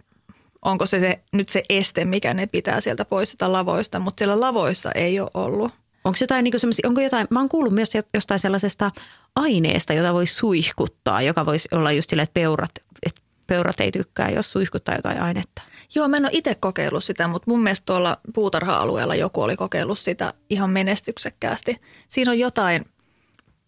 onko 0.64 0.86
se, 0.86 1.00
se 1.00 1.20
nyt 1.32 1.48
se 1.48 1.62
este, 1.68 2.04
mikä 2.04 2.34
ne 2.34 2.46
pitää 2.46 2.80
sieltä 2.80 3.04
poistaa 3.04 3.52
lavoista, 3.52 3.98
mutta 3.98 4.20
siellä 4.20 4.40
lavoissa 4.40 4.92
ei 4.92 5.20
ole 5.20 5.30
ollut. 5.34 5.72
Onko 6.04 6.18
jotain, 6.20 6.44
niin 6.44 6.54
onko 6.86 7.00
jotain, 7.00 7.26
mä 7.30 7.40
oon 7.40 7.48
kuullut 7.48 7.72
myös 7.72 7.92
jostain 8.14 8.40
sellaisesta 8.40 8.90
aineesta, 9.36 9.92
jota 9.92 10.14
voi 10.14 10.26
suihkuttaa, 10.26 11.22
joka 11.22 11.46
voisi 11.46 11.68
olla 11.72 11.92
just 11.92 12.10
sille, 12.10 12.22
että 12.22 12.34
peurat, 12.34 12.70
että 13.06 13.20
peurat 13.46 13.80
ei 13.80 13.92
tykkää, 13.92 14.30
jos 14.30 14.52
suihkuttaa 14.52 14.94
jotain 14.94 15.20
ainetta. 15.20 15.62
Joo, 15.94 16.08
mä 16.08 16.16
en 16.16 16.24
ole 16.24 16.30
itse 16.32 16.54
kokeillut 16.54 17.04
sitä, 17.04 17.28
mutta 17.28 17.50
mun 17.50 17.62
mielestä 17.62 17.86
tuolla 17.86 18.18
puutarha-alueella 18.34 19.14
joku 19.14 19.42
oli 19.42 19.56
kokeillut 19.56 19.98
sitä 19.98 20.34
ihan 20.50 20.70
menestyksekkäästi. 20.70 21.80
Siinä 22.08 22.32
on 22.32 22.38
jotain 22.38 22.84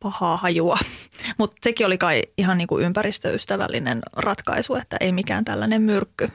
pahaa 0.01 0.37
hajua, 0.37 0.79
mutta 1.39 1.57
sekin 1.63 1.87
oli 1.87 1.99
kai 1.99 2.23
ihan 2.39 2.59
niin 2.59 2.69
kuin 2.69 2.85
ympäristöystävällinen 2.85 4.01
ratkaisu, 4.13 4.75
että 4.75 4.97
ei 5.01 5.13
mikään 5.13 5.45
tällainen 5.45 5.83
myrkky. 5.83 6.31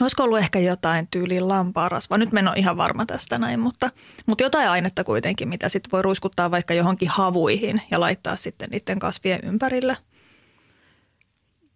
Olisiko 0.00 0.22
ollut 0.22 0.38
ehkä 0.38 0.58
jotain 0.58 1.08
tyyliin 1.10 1.48
lampaarasvaa? 1.48 2.18
Nyt 2.18 2.34
en 2.38 2.48
ole 2.48 2.56
ihan 2.56 2.76
varma 2.76 3.06
tästä 3.06 3.38
näin, 3.38 3.60
mutta, 3.60 3.90
mutta 4.26 4.44
jotain 4.44 4.68
ainetta 4.68 5.04
kuitenkin, 5.04 5.48
mitä 5.48 5.68
sitten 5.68 5.90
voi 5.92 6.02
ruiskuttaa 6.02 6.50
vaikka 6.50 6.74
johonkin 6.74 7.08
havuihin 7.08 7.82
ja 7.90 8.00
laittaa 8.00 8.36
sitten 8.36 8.68
niiden 8.70 8.98
kasvien 8.98 9.40
ympärille– 9.44 9.96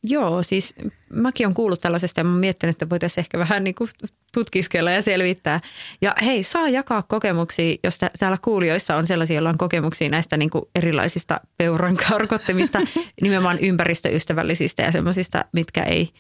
Joo, 0.07 0.43
siis 0.43 0.75
mäkin 1.13 1.47
olen 1.47 1.55
kuullut 1.55 1.81
tällaisesta 1.81 2.21
ja 2.21 2.25
mä 2.25 2.39
miettinyt, 2.39 2.75
että 2.75 2.91
voitaisiin 2.91 3.23
ehkä 3.23 3.39
vähän 3.39 3.65
niin 3.65 3.75
kuin 3.75 3.91
tutkiskella 4.35 4.91
ja 4.91 5.03
selvittää. 5.03 5.61
Ja 6.01 6.15
hei, 6.23 6.43
saa 6.43 6.69
jakaa 6.69 7.03
kokemuksia, 7.03 7.77
jos 7.85 7.99
täällä 8.19 8.39
kuulijoissa 8.43 8.97
on 8.97 9.07
sellaisia, 9.07 9.35
joilla 9.35 9.49
on 9.49 9.59
kokemuksia 9.59 10.09
näistä 10.09 10.37
niin 10.37 10.51
kuin 10.51 10.65
erilaisista 10.75 11.41
peuran 11.59 11.97
karkottamista, 11.97 12.81
nimenomaan 13.23 13.59
ympäristöystävällisistä 13.59 14.83
ja 14.83 14.93
semmoisista, 14.93 15.45
mitkä 15.53 15.83
ei 15.83 16.11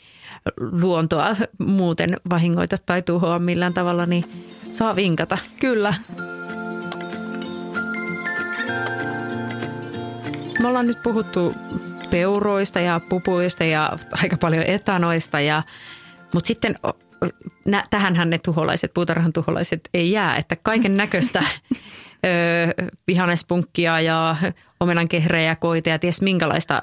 luontoa 0.56 1.36
muuten 1.58 2.16
vahingoita 2.30 2.76
tai 2.86 3.02
tuhoa 3.02 3.38
millään 3.38 3.74
tavalla, 3.74 4.06
niin 4.06 4.24
saa 4.72 4.96
vinkata. 4.96 5.38
Kyllä. 5.60 5.94
Me 10.62 10.68
ollaan 10.68 10.86
nyt 10.86 11.02
puhuttu 11.02 11.54
peuroista 12.14 12.80
ja 12.80 13.00
pupuista 13.08 13.64
ja 13.64 13.98
aika 14.22 14.36
paljon 14.36 14.64
etanoista. 14.66 15.40
Ja, 15.40 15.62
mutta 16.34 16.48
sitten 16.48 16.74
nä, 17.64 17.84
tähänhän 17.90 18.30
ne 18.30 18.38
tuholaiset, 18.38 18.94
puutarhan 18.94 19.32
tuholaiset 19.32 19.88
ei 19.94 20.10
jää, 20.10 20.36
että 20.36 20.56
kaiken 20.56 20.96
näköistä 20.96 21.42
vihanespunkkia 23.06 24.00
ja 24.00 24.36
omenankehreä, 24.80 25.56
koita 25.56 25.88
ja 25.88 25.98
ties 25.98 26.22
minkälaista 26.22 26.80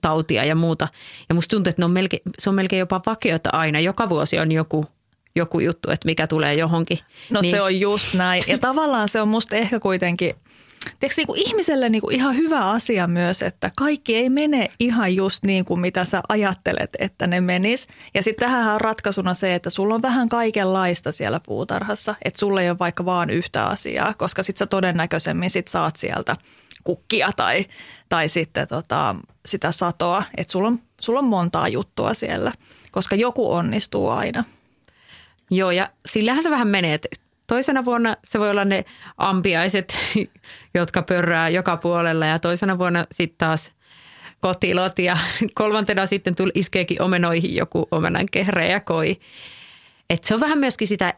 tautia 0.00 0.44
ja 0.44 0.54
muuta. 0.54 0.88
Ja 1.28 1.34
musta 1.34 1.56
tuntuu, 1.56 1.70
että 1.70 1.82
ne 1.82 1.84
on 1.84 1.90
melkein, 1.90 2.22
se 2.38 2.50
on 2.50 2.56
melkein 2.56 2.80
jopa 2.80 3.00
vakiota 3.06 3.50
aina. 3.52 3.80
Joka 3.80 4.08
vuosi 4.08 4.38
on 4.38 4.52
joku 4.52 4.86
joku 5.36 5.60
juttu, 5.60 5.90
että 5.90 6.06
mikä 6.06 6.26
tulee 6.26 6.54
johonkin. 6.54 6.98
No 7.30 7.40
niin. 7.40 7.50
se 7.50 7.62
on 7.62 7.80
just 7.80 8.14
näin. 8.14 8.44
Ja 8.46 8.58
tavallaan 8.58 9.08
se 9.08 9.20
on 9.20 9.28
musta 9.28 9.56
ehkä 9.56 9.80
kuitenkin 9.80 10.34
tiedätkö, 10.84 11.14
niin 11.16 11.26
kuin 11.26 11.40
ihmiselle 11.40 11.88
niin 11.88 12.02
kuin 12.02 12.14
ihan 12.14 12.36
hyvä 12.36 12.70
asia 12.70 13.06
myös, 13.06 13.42
että 13.42 13.70
kaikki 13.76 14.16
ei 14.16 14.30
mene 14.30 14.68
ihan 14.80 15.16
just 15.16 15.44
niin 15.44 15.64
kuin 15.64 15.80
mitä 15.80 16.04
sä 16.04 16.22
ajattelet, 16.28 16.90
että 16.98 17.26
ne 17.26 17.40
menis. 17.40 17.88
Ja 18.14 18.22
sitten 18.22 18.48
tähän 18.48 18.74
on 18.74 18.80
ratkaisuna 18.80 19.34
se, 19.34 19.54
että 19.54 19.70
sulla 19.70 19.94
on 19.94 20.02
vähän 20.02 20.28
kaikenlaista 20.28 21.12
siellä 21.12 21.40
puutarhassa, 21.46 22.14
että 22.24 22.40
sulla 22.40 22.60
ei 22.60 22.70
ole 22.70 22.78
vaikka 22.78 23.04
vaan 23.04 23.30
yhtä 23.30 23.66
asiaa, 23.66 24.14
koska 24.14 24.42
sitten 24.42 24.58
sä 24.58 24.66
todennäköisemmin 24.66 25.50
sit 25.50 25.68
saat 25.68 25.96
sieltä 25.96 26.36
kukkia 26.84 27.30
tai, 27.36 27.66
tai 28.08 28.28
sitten 28.28 28.68
tota, 28.68 29.14
sitä 29.46 29.72
satoa, 29.72 30.22
että 30.36 30.52
sulla 30.52 30.68
on, 30.68 30.78
sulla 31.00 31.18
on 31.18 31.24
montaa 31.24 31.68
juttua 31.68 32.14
siellä, 32.14 32.52
koska 32.90 33.16
joku 33.16 33.52
onnistuu 33.52 34.08
aina. 34.08 34.44
Joo, 35.50 35.70
ja 35.70 35.90
sillähän 36.06 36.42
se 36.42 36.50
vähän 36.50 36.68
menee, 36.68 36.94
että 36.94 37.08
toisena 37.46 37.84
vuonna 37.84 38.16
se 38.24 38.40
voi 38.40 38.50
olla 38.50 38.64
ne 38.64 38.84
ampiaiset, 39.18 39.96
jotka 40.74 41.02
pörrää 41.02 41.48
joka 41.48 41.76
puolella 41.76 42.26
ja 42.26 42.38
toisena 42.38 42.78
vuonna 42.78 43.06
sitten 43.12 43.38
taas 43.38 43.72
kotilot 44.40 44.98
ja 44.98 45.16
kolmantena 45.54 46.06
sitten 46.06 46.36
tuli, 46.36 46.52
iskeekin 46.54 47.02
omenoihin 47.02 47.54
joku 47.54 47.88
omenan 47.90 48.26
kehre 48.30 48.68
ja 48.70 48.80
koi. 48.80 49.16
Et 50.10 50.24
se 50.24 50.34
on 50.34 50.40
vähän 50.40 50.58
myöskin 50.58 50.88
sitä 50.88 51.14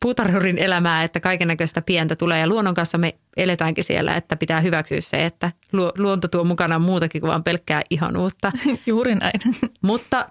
puutarhurin 0.00 0.58
elämää, 0.58 1.04
että 1.04 1.20
kaiken 1.20 1.48
näköistä 1.48 1.82
pientä 1.82 2.16
tulee 2.16 2.40
ja 2.40 2.46
luonnon 2.46 2.74
kanssa 2.74 2.98
me 2.98 3.14
eletäänkin 3.36 3.84
siellä, 3.84 4.14
että 4.14 4.36
pitää 4.36 4.60
hyväksyä 4.60 5.00
se, 5.00 5.26
että 5.26 5.52
luonto 5.98 6.28
tuo 6.28 6.44
mukana 6.44 6.78
muutakin 6.78 7.20
kuin 7.20 7.30
vain 7.30 7.42
pelkkää 7.42 7.82
ihanuutta. 7.90 8.52
Juuri 8.86 9.14
näin. 9.14 9.40
Mutta 9.82 10.28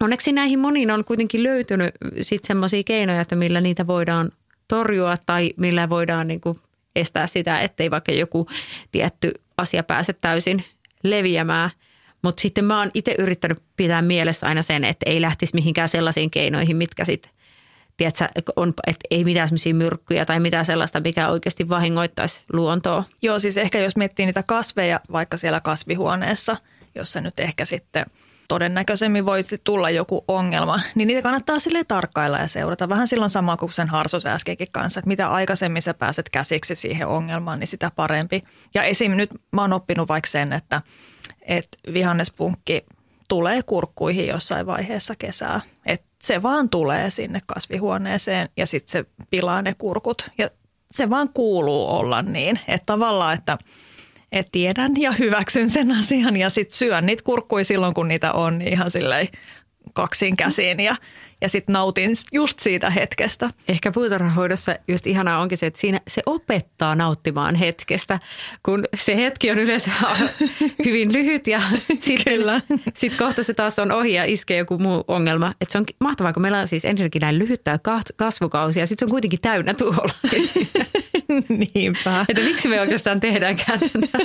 onneksi 0.00 0.32
näihin 0.32 0.58
moniin 0.58 0.90
on 0.90 1.04
kuitenkin 1.04 1.42
löytynyt 1.42 1.94
sitten 2.20 2.46
semmoisia 2.46 2.82
keinoja, 2.84 3.20
että 3.20 3.36
millä 3.36 3.60
niitä 3.60 3.86
voidaan 3.86 4.30
torjua 4.68 5.16
tai 5.26 5.52
millä 5.56 5.88
voidaan 5.88 6.28
niin 6.28 6.40
kuin 6.40 6.58
estää 6.96 7.26
sitä, 7.26 7.60
ettei 7.60 7.90
vaikka 7.90 8.12
joku 8.12 8.46
tietty 8.92 9.32
asia 9.56 9.82
pääse 9.82 10.12
täysin 10.12 10.64
leviämään. 11.02 11.70
Mutta 12.22 12.40
sitten 12.40 12.64
mä 12.64 12.78
oon 12.78 12.90
itse 12.94 13.14
yrittänyt 13.18 13.62
pitää 13.76 14.02
mielessä 14.02 14.46
aina 14.46 14.62
sen, 14.62 14.84
että 14.84 15.10
ei 15.10 15.20
lähtisi 15.20 15.54
mihinkään 15.54 15.88
sellaisiin 15.88 16.30
keinoihin, 16.30 16.76
mitkä 16.76 17.04
sitten 17.04 17.32
on, 18.56 18.68
että 18.86 19.06
ei 19.10 19.24
mitään 19.24 19.48
sellaisia 19.48 19.74
myrkkyjä 19.74 20.24
tai 20.24 20.40
mitään 20.40 20.64
sellaista, 20.64 21.00
mikä 21.00 21.28
oikeasti 21.28 21.68
vahingoittaisi 21.68 22.40
luontoa. 22.52 23.04
Joo, 23.22 23.38
siis 23.38 23.56
ehkä 23.56 23.78
jos 23.78 23.96
miettii 23.96 24.26
niitä 24.26 24.42
kasveja 24.46 25.00
vaikka 25.12 25.36
siellä 25.36 25.60
kasvihuoneessa, 25.60 26.56
jossa 26.94 27.20
nyt 27.20 27.40
ehkä 27.40 27.64
sitten– 27.64 28.06
todennäköisemmin 28.50 29.26
voi 29.26 29.42
tulla 29.64 29.90
joku 29.90 30.24
ongelma, 30.28 30.80
niin 30.94 31.06
niitä 31.06 31.22
kannattaa 31.22 31.58
sille 31.58 31.84
tarkkailla 31.84 32.38
ja 32.38 32.46
seurata. 32.46 32.88
Vähän 32.88 33.08
silloin 33.08 33.30
sama 33.30 33.56
kuin 33.56 33.72
sen 33.72 33.88
harsos 33.88 34.26
äskenkin 34.26 34.68
kanssa, 34.72 35.00
että 35.00 35.08
mitä 35.08 35.30
aikaisemmin 35.30 35.82
sä 35.82 35.94
pääset 35.94 36.30
käsiksi 36.30 36.74
siihen 36.74 37.06
ongelmaan, 37.06 37.60
niin 37.60 37.68
sitä 37.68 37.90
parempi. 37.96 38.42
Ja 38.74 38.82
esim. 38.82 39.12
nyt 39.12 39.30
mä 39.52 39.60
oon 39.60 39.72
oppinut 39.72 40.08
vaikka 40.08 40.30
sen, 40.30 40.52
että, 40.52 40.82
että 41.42 41.78
vihannespunkki 41.92 42.86
tulee 43.28 43.62
kurkkuihin 43.62 44.26
jossain 44.26 44.66
vaiheessa 44.66 45.14
kesää. 45.18 45.60
Että 45.86 46.06
se 46.22 46.42
vaan 46.42 46.68
tulee 46.68 47.10
sinne 47.10 47.40
kasvihuoneeseen 47.46 48.48
ja 48.56 48.66
sitten 48.66 48.92
se 48.92 49.04
pilaa 49.30 49.62
ne 49.62 49.74
kurkut. 49.74 50.30
Ja 50.38 50.50
se 50.92 51.10
vaan 51.10 51.28
kuuluu 51.34 51.88
olla 51.88 52.22
niin, 52.22 52.60
että 52.68 52.86
tavallaan, 52.86 53.34
että– 53.34 53.58
että 54.32 54.52
tiedän 54.52 54.92
ja 54.96 55.12
hyväksyn 55.12 55.70
sen 55.70 55.92
asian 55.92 56.36
ja 56.36 56.50
sitten 56.50 56.76
syön 56.76 57.06
niitä 57.06 57.22
kurkkuja 57.22 57.64
silloin, 57.64 57.94
kun 57.94 58.08
niitä 58.08 58.32
on 58.32 58.58
niin 58.58 58.72
ihan 58.72 58.90
silleen 58.90 59.28
kaksin 59.92 60.36
käsiin 60.36 60.80
ja, 60.80 60.96
ja 61.40 61.48
sitten 61.48 61.72
nautin 61.72 62.10
just 62.32 62.58
siitä 62.58 62.90
hetkestä. 62.90 63.50
Ehkä 63.68 63.92
puutarhahoidossa 63.92 64.76
just 64.88 65.06
ihanaa 65.06 65.40
onkin 65.40 65.58
se, 65.58 65.66
että 65.66 65.80
siinä 65.80 66.00
se 66.08 66.22
opettaa 66.26 66.94
nauttimaan 66.94 67.54
hetkestä, 67.54 68.18
kun 68.62 68.84
se 68.94 69.16
hetki 69.16 69.50
on 69.50 69.58
yleensä 69.58 69.90
hyvin 70.84 71.12
lyhyt 71.12 71.46
ja 71.46 71.60
sitten 71.98 72.62
sit 72.94 73.14
kohta 73.14 73.42
se 73.42 73.54
taas 73.54 73.78
on 73.78 73.92
ohi 73.92 74.12
ja 74.12 74.24
iskee 74.24 74.58
joku 74.58 74.78
muu 74.78 75.04
ongelma. 75.08 75.54
Et 75.60 75.70
se 75.70 75.78
on 75.78 75.84
mahtavaa, 76.00 76.32
kun 76.32 76.42
meillä 76.42 76.58
on 76.58 76.68
siis 76.68 76.84
ensinnäkin 76.84 77.20
näin 77.20 77.38
lyhyttä 77.38 77.78
kasvukausia 78.16 78.82
ja 78.82 78.86
sitten 78.86 79.06
se 79.06 79.10
on 79.10 79.10
kuitenkin 79.10 79.40
täynnä 79.40 79.74
tuolla. 79.74 80.14
Niinpä. 81.74 82.24
Että 82.28 82.42
miksi 82.42 82.68
me 82.68 82.80
oikeastaan 82.80 83.20
tehdäänkään 83.20 83.80
tätä? 83.80 84.18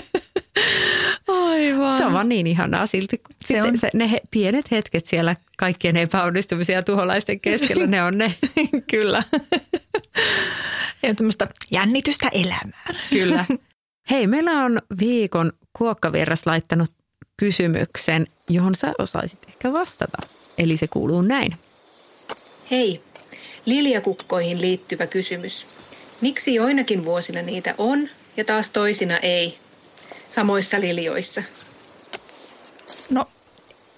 Aivan. 1.28 1.98
Se 1.98 2.06
on 2.06 2.14
vaan 2.14 2.30
niin 2.30 2.48
ihanaa 2.48 2.88
silti. 2.88 3.22
Se 3.46 3.64
on... 3.64 3.78
se, 3.78 3.90
ne 3.94 4.12
he, 4.12 4.22
pienet 4.32 4.72
hetket 4.72 5.06
siellä 5.06 5.36
kaikkien 5.58 5.98
epäonnistumisia 5.98 6.84
tuholaisten 6.84 7.40
keskellä, 7.40 7.88
ne 7.88 8.04
on 8.04 8.18
ne. 8.18 8.36
Kyllä. 8.92 9.24
Ja 11.04 11.16
tämmöistä 11.16 11.48
jännitystä 11.72 12.30
elämään. 12.32 12.96
Kyllä. 13.10 13.46
Hei, 14.10 14.28
meillä 14.28 14.52
on 14.52 14.82
viikon 15.00 15.54
kuokkavieras 15.74 16.46
laittanut 16.46 16.92
kysymyksen, 17.38 18.28
johon 18.50 18.76
sä 18.76 18.94
osaisit 19.00 19.40
ehkä 19.48 19.74
vastata. 19.74 20.18
Eli 20.58 20.78
se 20.78 20.88
kuuluu 20.88 21.22
näin. 21.22 21.58
Hei, 22.72 23.02
liljakukkoihin 23.66 24.62
liittyvä 24.62 25.08
kysymys. 25.08 25.68
Miksi 26.26 26.56
joinakin 26.56 27.06
vuosina 27.06 27.42
niitä 27.42 27.76
on 27.78 28.08
ja 28.38 28.46
taas 28.46 28.70
toisina 28.70 29.18
ei? 29.18 29.58
Samoissa 30.30 30.80
liljoissa. 30.80 31.44
No 33.10 33.26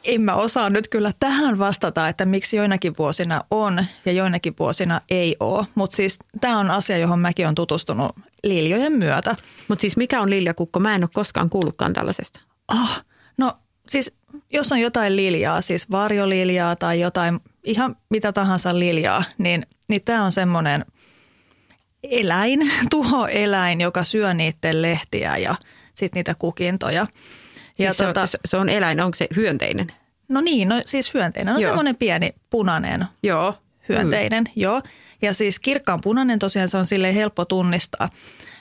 en 0.03 0.21
mä 0.21 0.35
osaa 0.35 0.69
nyt 0.69 0.87
kyllä 0.87 1.11
tähän 1.19 1.59
vastata, 1.59 2.07
että 2.07 2.25
miksi 2.25 2.57
joinakin 2.57 2.95
vuosina 2.97 3.43
on 3.51 3.85
ja 4.05 4.11
joinakin 4.11 4.55
vuosina 4.59 5.01
ei 5.09 5.35
ole. 5.39 5.65
Mutta 5.75 5.95
siis 5.95 6.19
tämä 6.41 6.59
on 6.59 6.71
asia, 6.71 6.97
johon 6.97 7.19
mäkin 7.19 7.45
olen 7.45 7.55
tutustunut 7.55 8.11
liljojen 8.43 8.93
myötä. 8.93 9.35
Mutta 9.67 9.81
siis 9.81 9.97
mikä 9.97 10.21
on 10.21 10.29
liljakukko? 10.29 10.79
Mä 10.79 10.95
en 10.95 11.03
ole 11.03 11.09
koskaan 11.13 11.49
kuullutkaan 11.49 11.93
tällaisesta. 11.93 12.39
Oh, 12.73 13.03
no 13.37 13.57
siis 13.89 14.11
jos 14.53 14.71
on 14.71 14.79
jotain 14.79 15.15
liljaa, 15.15 15.61
siis 15.61 15.91
varjoliljaa 15.91 16.75
tai 16.75 16.99
jotain 16.99 17.39
ihan 17.63 17.95
mitä 18.09 18.33
tahansa 18.33 18.79
liljaa, 18.79 19.23
niin, 19.37 19.65
niin 19.89 20.03
tämä 20.03 20.23
on 20.23 20.31
semmoinen 20.31 20.85
eläin, 22.11 22.71
tuhoeläin, 22.89 23.81
joka 23.81 24.03
syö 24.03 24.33
niiden 24.33 24.81
lehtiä 24.81 25.37
ja 25.37 25.55
sitten 25.93 26.19
niitä 26.19 26.35
kukintoja. 26.35 27.07
Ja 27.79 27.93
siis 27.93 28.07
tota, 28.07 28.25
se, 28.25 28.37
on, 28.37 28.41
se 28.45 28.57
on 28.57 28.69
eläin, 28.69 28.99
onko 29.01 29.15
se 29.15 29.27
hyönteinen? 29.35 29.91
No 30.27 30.41
niin, 30.41 30.69
no 30.69 30.81
siis 30.85 31.13
hyönteinen 31.13 31.55
on 31.55 31.61
semmoinen 31.61 31.95
pieni 31.95 32.33
punainen 32.49 33.05
joo. 33.23 33.53
hyönteinen, 33.89 34.43
mm. 34.43 34.51
joo. 34.55 34.81
Ja 35.21 35.33
siis 35.33 35.59
kirkkaan 35.59 35.99
punainen 36.03 36.39
tosiaan 36.39 36.69
se 36.69 36.77
on 36.77 36.85
sille 36.85 37.15
helppo 37.15 37.45
tunnistaa. 37.45 38.09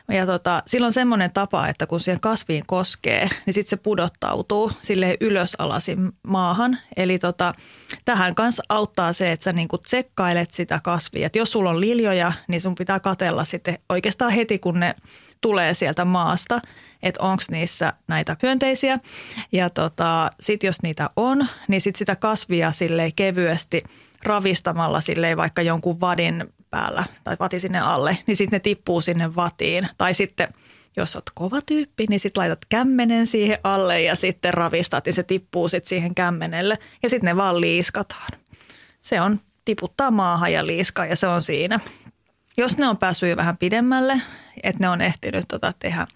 Ja 0.09 0.27
tota, 0.27 0.63
silloin 0.67 0.93
semmoinen 0.93 1.33
tapa, 1.33 1.69
että 1.69 1.87
kun 1.87 2.01
siihen 2.01 2.21
kasviin 2.21 2.65
koskee, 2.67 3.29
niin 3.47 3.55
sitten 3.55 3.71
se 3.71 3.77
pudottautuu 3.77 4.73
sille 4.81 5.17
ylösalaisin 5.21 6.13
maahan. 6.23 6.79
Eli 6.97 7.19
tota, 7.19 7.55
tähän 8.05 8.35
kanssa 8.35 8.63
auttaa 8.69 9.13
se, 9.13 9.33
että 9.33 9.45
sä 9.45 9.53
niinku 9.53 9.79
tsekkailet 9.79 10.51
sitä 10.51 10.81
kasvia. 10.85 11.27
Et 11.27 11.37
jos 11.37 11.53
sulla 11.53 11.71
on 11.71 11.81
liljoja, 11.81 12.33
niin 12.49 12.61
sun 12.61 12.75
pitää 12.75 13.01
katella 13.01 13.45
sitten 13.45 13.79
oikeastaan 13.89 14.33
heti, 14.33 14.59
kun 14.59 14.81
ne 14.81 14.95
tulee 15.41 15.75
sieltä 15.75 16.05
maasta, 16.05 16.61
että 17.03 17.23
onko 17.23 17.43
niissä 17.51 17.93
näitä 18.09 18.37
hyönteisiä. 18.43 18.99
Ja 19.53 19.71
tota, 19.71 20.31
sitten 20.41 20.69
jos 20.69 20.83
niitä 20.83 21.11
on, 21.17 21.47
niin 21.69 21.81
sitten 21.81 21.99
sitä 21.99 22.17
kasvia 22.17 22.73
sille 22.73 23.11
kevyesti 23.17 23.83
ravistamalla 24.23 25.01
sille 25.01 25.37
vaikka 25.37 25.63
jonkun 25.63 26.01
vadin 26.01 26.45
päällä 26.71 27.05
tai 27.25 27.37
vati 27.41 27.61
sinne 27.61 27.79
alle, 27.79 28.19
niin 28.27 28.37
sitten 28.37 28.57
ne 28.57 28.61
tippuu 28.61 29.01
sinne 29.01 29.37
vatiin. 29.37 29.89
Tai 29.99 30.15
sitten 30.15 30.49
jos 30.97 31.17
oot 31.17 31.31
kova 31.35 31.61
tyyppi, 31.67 32.05
niin 32.09 32.21
sitten 32.21 32.41
laitat 32.41 32.65
kämmenen 32.69 33.27
siihen 33.27 33.59
alle 33.65 34.03
ja 34.03 34.15
sitten 34.15 34.55
ravistat 34.55 35.07
ja 35.07 35.13
se 35.13 35.23
tippuu 35.23 35.69
sitten 35.69 35.89
siihen 35.89 36.15
kämmenelle 36.15 36.79
ja 37.03 37.11
sitten 37.11 37.27
ne 37.27 37.37
vaan 37.37 37.61
liiskataan. 37.61 38.29
Se 39.01 39.21
on 39.21 39.41
tiputtaa 39.65 40.11
maahan 40.11 40.53
ja 40.53 40.67
liiskaa 40.67 41.07
ja 41.07 41.17
se 41.17 41.27
on 41.27 41.43
siinä. 41.43 41.81
Jos 42.59 42.79
ne 42.79 42.89
on 42.89 42.97
päässyt 42.97 43.37
vähän 43.37 43.57
pidemmälle, 43.57 44.21
että 44.63 44.85
ne 44.85 44.89
on 44.89 45.01
ehtinyt 45.01 45.45
tota 45.49 45.73
tehdä 45.79 46.07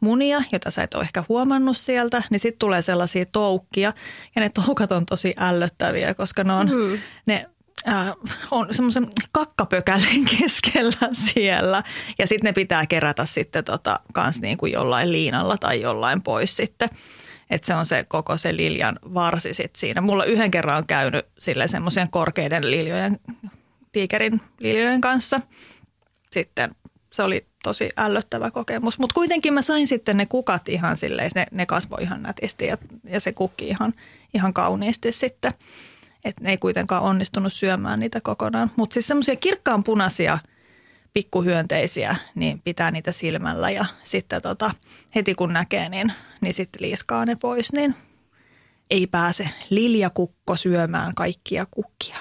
munia, 0.00 0.42
jota 0.52 0.70
sä 0.70 0.82
et 0.82 0.94
ole 0.94 1.02
ehkä 1.02 1.24
huomannut 1.28 1.76
sieltä, 1.76 2.22
niin 2.30 2.38
sitten 2.38 2.58
tulee 2.58 2.82
sellaisia 2.82 3.24
toukkia. 3.32 3.92
Ja 4.36 4.42
ne 4.42 4.48
toukat 4.48 4.92
on 4.92 5.06
tosi 5.06 5.34
ällöttäviä, 5.38 6.14
koska 6.14 6.44
ne 6.44 6.52
on, 6.52 6.68
mm. 6.68 6.98
ne 7.26 7.50
äh, 7.88 8.12
on 8.50 8.74
semmoisen 8.74 9.06
kakkapökälin 9.32 10.24
keskellä 10.38 11.08
siellä. 11.12 11.82
Ja 12.18 12.26
sitten 12.26 12.48
ne 12.48 12.52
pitää 12.52 12.86
kerätä 12.86 13.26
sitten 13.26 13.64
tota, 13.64 14.00
kans 14.12 14.40
niin 14.40 14.58
kuin 14.58 14.72
jollain 14.72 15.12
liinalla 15.12 15.58
tai 15.58 15.80
jollain 15.80 16.22
pois 16.22 16.56
sitten. 16.56 16.88
Että 17.50 17.66
se 17.66 17.74
on 17.74 17.86
se 17.86 18.04
koko 18.08 18.36
se 18.36 18.56
liljan 18.56 18.98
varsi 19.14 19.52
sitten 19.52 19.80
siinä. 19.80 20.00
Mulla 20.00 20.24
yhden 20.24 20.50
kerran 20.50 20.76
on 20.76 20.86
käynyt 20.86 21.26
sille 21.38 21.68
semmoisen 21.68 22.10
korkeiden 22.10 22.70
liljojen, 22.70 23.18
tiikerin 23.92 24.40
liljojen 24.60 25.00
kanssa. 25.00 25.40
Sitten 26.30 26.74
se 27.12 27.22
oli 27.22 27.46
tosi 27.62 27.90
ällöttävä 27.96 28.50
kokemus. 28.50 28.98
Mutta 28.98 29.14
kuitenkin 29.14 29.54
mä 29.54 29.62
sain 29.62 29.86
sitten 29.86 30.16
ne 30.16 30.26
kukat 30.26 30.68
ihan 30.68 30.96
silleen, 30.96 31.30
ne, 31.34 31.46
ne 31.50 31.66
kasvoi 31.66 32.02
ihan 32.02 32.22
nätisti 32.22 32.66
ja, 32.66 32.78
ja 33.04 33.20
se 33.20 33.32
kukki 33.32 33.68
ihan, 33.68 33.94
ihan 34.34 34.54
kauniisti 34.54 35.12
sitten– 35.12 35.52
että 36.24 36.44
ne 36.44 36.50
ei 36.50 36.58
kuitenkaan 36.58 37.02
onnistunut 37.02 37.52
syömään 37.52 38.00
niitä 38.00 38.20
kokonaan. 38.20 38.70
Mutta 38.76 38.94
siis 38.94 39.06
semmoisia 39.06 39.36
kirkkaan 39.36 39.84
punaisia 39.84 40.38
pikkuhyönteisiä, 41.12 42.16
niin 42.34 42.60
pitää 42.64 42.90
niitä 42.90 43.12
silmällä 43.12 43.70
ja 43.70 43.84
sitten 44.02 44.42
tota, 44.42 44.70
heti 45.14 45.34
kun 45.34 45.52
näkee, 45.52 45.88
niin, 45.88 46.12
niin 46.40 46.54
sitten 46.54 46.82
liiskaa 46.82 47.24
ne 47.24 47.36
pois, 47.40 47.72
niin 47.72 47.94
ei 48.90 49.06
pääse 49.06 49.48
liljakukko 49.70 50.56
syömään 50.56 51.14
kaikkia 51.14 51.66
kukkia. 51.70 52.16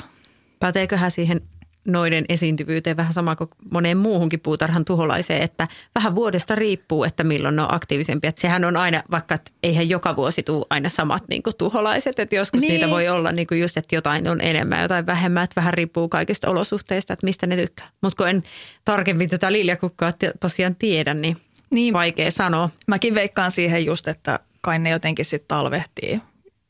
Päteeköhän 0.60 1.12
siihen 1.12 1.42
noiden 1.86 2.26
esiintyvyyteen 2.30 2.98
vähän 2.98 3.14
sama 3.14 3.36
kuin 3.36 3.50
moneen 3.72 3.98
muuhunkin 3.98 4.40
puutarhan 4.40 4.86
tuholaiseen, 4.86 5.42
että 5.42 5.68
vähän 5.96 6.16
vuodesta 6.16 6.56
riippuu, 6.56 7.04
että 7.04 7.24
milloin 7.24 7.56
ne 7.56 7.62
on 7.62 7.74
aktiivisempia. 7.74 8.30
Että 8.30 8.42
sehän 8.42 8.66
on 8.66 8.78
aina, 8.78 9.04
vaikka 9.12 9.38
eihän 9.64 9.90
joka 9.90 10.16
vuosi 10.16 10.44
tule 10.44 10.66
aina 10.70 10.90
samat 10.90 11.24
niin 11.30 11.44
kuin 11.44 11.58
tuholaiset, 11.58 12.20
että 12.20 12.36
joskus 12.36 12.62
niin. 12.62 12.74
niitä 12.74 12.90
voi 12.90 13.10
olla 13.10 13.32
niin 13.32 13.48
kuin 13.48 13.62
just, 13.62 13.78
että 13.78 13.96
jotain 13.96 14.28
on 14.28 14.42
enemmän, 14.42 14.82
jotain 14.82 15.06
vähemmän, 15.06 15.44
että 15.44 15.62
vähän 15.62 15.74
riippuu 15.74 16.10
kaikista 16.10 16.50
olosuhteista, 16.50 17.14
että 17.14 17.26
mistä 17.26 17.48
ne 17.48 17.56
tykkää. 17.56 17.90
Mutta 18.02 18.18
kun 18.18 18.30
en 18.30 18.44
tarkemmin 18.86 19.30
tätä 19.30 19.52
liljakukkaa 19.52 20.14
tosiaan 20.40 20.76
tiedä, 20.76 21.14
niin, 21.14 21.38
niin 21.74 21.94
vaikea 21.94 22.32
sanoa. 22.32 22.70
Mäkin 22.88 23.16
veikkaan 23.16 23.52
siihen 23.52 23.86
just, 23.86 24.08
että 24.08 24.40
kai 24.62 24.80
ne 24.80 24.90
jotenkin 24.90 25.26
sitten 25.26 25.48
talvehtii 25.48 26.22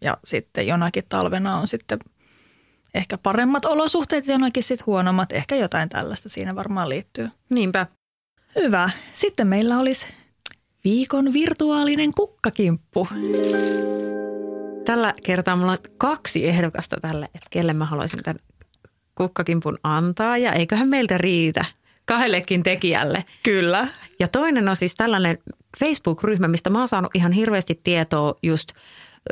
ja 0.02 0.17
sitten 0.23 0.67
jonakin 0.67 1.04
talvena 1.10 1.58
on 1.58 1.67
sitten– 1.67 1.99
ehkä 2.93 3.17
paremmat 3.17 3.65
olosuhteet 3.65 4.27
ja 4.27 4.34
jonakin 4.34 4.63
sitten 4.63 4.86
huonommat. 4.86 5.32
Ehkä 5.32 5.56
jotain 5.56 5.89
tällaista 5.89 6.29
siinä 6.29 6.56
varmaan 6.56 6.89
liittyy. 6.89 7.29
Niinpä. 7.49 7.88
Hyvä. 8.56 8.89
Sitten 9.13 9.47
meillä 9.47 9.79
olisi 9.79 10.08
viikon 10.84 11.34
virtuaalinen 11.34 12.13
kukkakimppu. 12.13 13.08
Tällä 14.86 15.13
kertaa 15.23 15.56
mulla 15.56 15.71
on 15.71 15.77
kaksi 15.97 16.47
ehdokasta 16.47 16.97
tälle, 17.01 17.25
että 17.25 17.47
kelle 17.49 17.73
mä 17.73 17.86
haluaisin 17.86 18.23
tämän 18.23 18.39
kukkakimpun 19.15 19.77
antaa 19.84 20.38
ja 20.38 20.53
eiköhän 20.53 20.88
meiltä 20.88 21.17
riitä 21.17 21.65
kahdellekin 22.06 22.63
tekijälle. 22.63 23.25
Kyllä. 23.43 23.88
Ja 24.19 24.27
toinen 24.27 24.69
on 24.69 24.75
siis 24.75 24.95
tällainen 24.95 25.38
Facebook-ryhmä, 25.79 26.47
mistä 26.47 26.69
mä 26.69 26.79
oon 26.79 26.89
saanut 26.89 27.12
ihan 27.15 27.32
hirveästi 27.32 27.79
tietoa 27.84 28.36
just– 28.43 28.69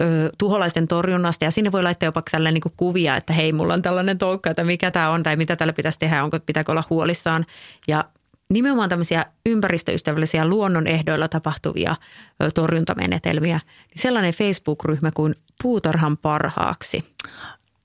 ö, 0.02 0.30
tuholaisten 0.38 0.88
torjunnasta 0.88 1.46
ja 1.46 1.52
sinne 1.52 1.72
voi 1.72 1.84
laittaa 1.84 2.08
jopa 2.08 2.22
niin 2.52 2.62
kuin 2.62 2.74
kuvia, 2.78 3.16
että 3.16 3.34
hei, 3.34 3.54
mulla 3.54 3.74
on 3.74 3.82
tällainen 3.82 4.18
toukka, 4.18 4.50
että 4.50 4.64
mikä 4.64 4.92
tämä 4.92 5.10
on 5.10 5.24
tai 5.24 5.36
mitä 5.36 5.56
tällä 5.56 5.74
pitäisi 5.74 6.00
tehdä, 6.00 6.24
onko 6.24 6.40
pitääkö 6.40 6.72
olla 6.72 6.84
huolissaan. 6.90 7.46
Ja 7.88 8.06
nimenomaan 8.50 8.90
tämmöisiä 8.90 9.26
ympäristöystävällisiä 9.46 10.46
luonnon 10.46 10.88
ehdoilla 10.88 11.28
tapahtuvia 11.28 11.96
ö, 12.44 12.52
torjuntamenetelmiä. 12.52 13.60
Niin 13.66 14.02
sellainen 14.02 14.34
Facebook-ryhmä 14.34 15.12
kuin 15.12 15.36
Puutarhan 15.64 16.18
parhaaksi. 16.18 17.04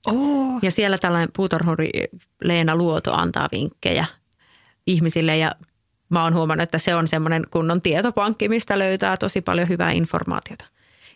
Oh. 0.07 0.59
Ja 0.61 0.71
siellä 0.71 0.97
tällainen 0.97 1.29
puutarhuri 1.35 1.89
Leena 2.43 2.75
Luoto 2.75 3.13
antaa 3.13 3.49
vinkkejä 3.51 4.05
ihmisille 4.87 5.37
ja 5.37 5.51
mä 6.09 6.23
oon 6.23 6.33
huomannut, 6.33 6.63
että 6.63 6.77
se 6.77 6.95
on 6.95 7.07
semmoinen 7.07 7.43
kunnon 7.51 7.81
tietopankki, 7.81 8.49
mistä 8.49 8.79
löytää 8.79 9.17
tosi 9.17 9.41
paljon 9.41 9.69
hyvää 9.69 9.91
informaatiota. 9.91 10.65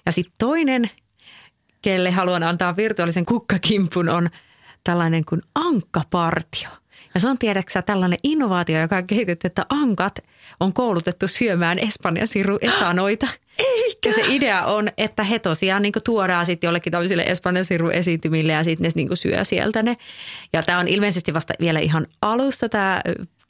Ja 0.05 0.11
sitten 0.11 0.33
toinen, 0.37 0.89
kelle 1.81 2.11
haluan 2.11 2.43
antaa 2.43 2.75
virtuaalisen 2.75 3.25
kukkakimpun, 3.25 4.09
on 4.09 4.27
tällainen 4.83 5.25
kuin 5.25 5.41
ankkapartio. 5.55 6.69
Ja 7.13 7.19
se 7.19 7.29
on 7.29 7.37
tiedäksä 7.37 7.81
tällainen 7.81 8.19
innovaatio, 8.23 8.81
joka 8.81 8.97
on 8.97 9.07
kehitetty, 9.07 9.47
että 9.47 9.65
ankat 9.69 10.19
on 10.59 10.73
koulutettu 10.73 11.27
syömään 11.27 11.79
Espanjan 11.79 12.27
siru 12.27 12.57
etanoita. 12.61 13.27
Eikä. 13.59 14.09
Ja 14.09 14.13
se 14.13 14.21
idea 14.27 14.65
on, 14.65 14.89
että 14.97 15.23
he 15.23 15.39
tosiaan 15.39 15.81
niin 15.81 15.93
tuodaan 16.05 16.45
sitten 16.45 16.67
jollekin 16.67 16.91
tämmöisille 16.91 17.23
Espanjan 17.23 17.65
siru 17.65 17.89
esiintymille 17.89 18.51
ja 18.51 18.63
sitten 18.63 18.83
ne 18.83 18.91
niin 18.95 19.17
syö 19.17 19.43
sieltä 19.43 19.83
ne. 19.83 19.97
Ja 20.53 20.63
tämä 20.63 20.79
on 20.79 20.87
ilmeisesti 20.87 21.33
vasta 21.33 21.53
vielä 21.59 21.79
ihan 21.79 22.07
alusta 22.21 22.69
tämä 22.69 23.01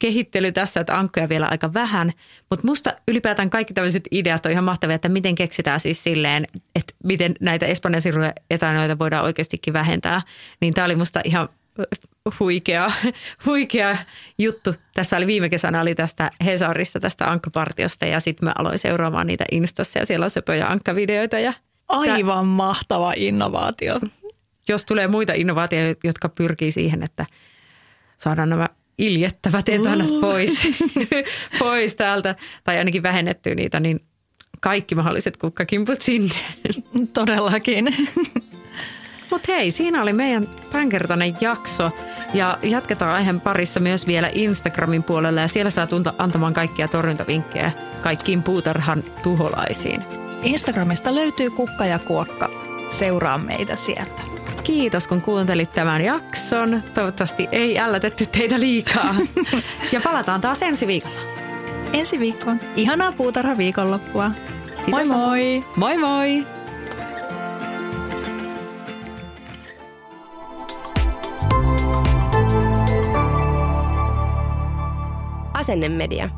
kehittely 0.02 0.52
tässä, 0.52 0.80
että 0.80 0.98
ankkoja 0.98 1.28
vielä 1.28 1.46
aika 1.50 1.74
vähän. 1.74 2.12
Mutta 2.50 2.66
musta 2.66 2.92
ylipäätään 3.08 3.50
kaikki 3.50 3.74
tämmöiset 3.74 4.08
ideat 4.10 4.46
on 4.46 4.52
ihan 4.52 4.64
mahtavia, 4.64 4.94
että 4.94 5.08
miten 5.08 5.34
keksitään 5.34 5.80
siis 5.80 6.04
silleen, 6.04 6.46
että 6.74 6.94
miten 7.04 7.34
näitä 7.40 7.66
Espanjan 7.66 8.02
siruja 8.02 8.32
etanoita 8.50 8.98
voidaan 8.98 9.24
oikeastikin 9.24 9.72
vähentää. 9.72 10.22
Niin 10.60 10.74
tämä 10.74 10.84
oli 10.84 10.96
musta 10.96 11.20
ihan 11.24 11.48
huikea, 12.40 12.90
huikea 13.46 13.96
juttu. 14.38 14.74
Tässä 14.94 15.16
oli 15.16 15.26
viime 15.26 15.48
kesänä 15.48 15.80
oli 15.80 15.94
tästä 15.94 16.30
Hesarissa 16.44 17.00
tästä 17.00 17.30
ankkapartiosta 17.30 18.06
ja 18.06 18.20
sitten 18.20 18.48
mä 18.48 18.52
aloin 18.58 18.78
seuraamaan 18.78 19.26
niitä 19.26 19.44
Instassa 19.50 19.98
ja 19.98 20.06
siellä 20.06 20.24
on 20.24 20.30
söpöjä 20.30 20.66
ankkavideoita. 20.66 21.38
Ja 21.38 21.52
Aivan 21.88 22.16
tämä, 22.16 22.42
mahtava 22.42 23.12
innovaatio. 23.16 24.00
Jos 24.68 24.86
tulee 24.86 25.06
muita 25.06 25.32
innovaatioita, 25.32 26.00
jotka 26.06 26.28
pyrkii 26.28 26.72
siihen, 26.72 27.02
että 27.02 27.26
saadaan 28.18 28.48
nämä 28.48 28.68
iljettävät 28.98 29.68
etanat 29.68 30.20
pois, 30.20 30.68
pois 31.58 31.96
täältä, 31.96 32.34
tai 32.64 32.78
ainakin 32.78 33.02
vähennettyä 33.02 33.54
niitä, 33.54 33.80
niin 33.80 34.00
kaikki 34.60 34.94
mahdolliset 34.94 35.36
kukkakimput 35.36 36.00
sinne. 36.00 36.34
Todellakin. 37.14 37.96
Mutta 39.30 39.52
hei, 39.52 39.70
siinä 39.70 40.02
oli 40.02 40.12
meidän 40.12 40.48
tämänkertainen 40.72 41.36
jakso. 41.40 41.90
Ja 42.34 42.58
jatketaan 42.62 43.14
aiheen 43.14 43.40
parissa 43.40 43.80
myös 43.80 44.06
vielä 44.06 44.30
Instagramin 44.32 45.02
puolella 45.02 45.40
ja 45.40 45.48
siellä 45.48 45.70
saa 45.70 45.86
tunta 45.86 46.14
antamaan 46.18 46.54
kaikkia 46.54 46.88
torjuntavinkkejä 46.88 47.72
kaikkiin 48.02 48.42
puutarhan 48.42 49.02
tuholaisiin. 49.22 50.02
Instagramista 50.42 51.14
löytyy 51.14 51.50
kukka 51.50 51.86
ja 51.86 51.98
kuokka. 51.98 52.50
seuraa 52.90 53.38
meitä 53.38 53.76
siellä. 53.76 54.31
Kiitos, 54.64 55.06
kun 55.06 55.22
kuuntelit 55.22 55.72
tämän 55.72 56.04
jakson. 56.04 56.82
Toivottavasti 56.94 57.48
ei 57.52 57.78
ällätetty 57.78 58.26
teitä 58.26 58.60
liikaa. 58.60 59.14
ja 59.92 60.00
palataan 60.00 60.40
taas 60.40 60.62
ensi 60.62 60.86
viikolla. 60.86 61.20
Ensi 61.92 62.18
viikkoon. 62.18 62.60
Ihanaa 62.76 63.12
puutarha 63.12 63.58
viikonloppua. 63.58 64.30
Moi 64.90 65.04
moi! 65.04 65.64
Moi 65.76 65.98
moi! 65.98 66.46
Asennemedia. 75.54 76.30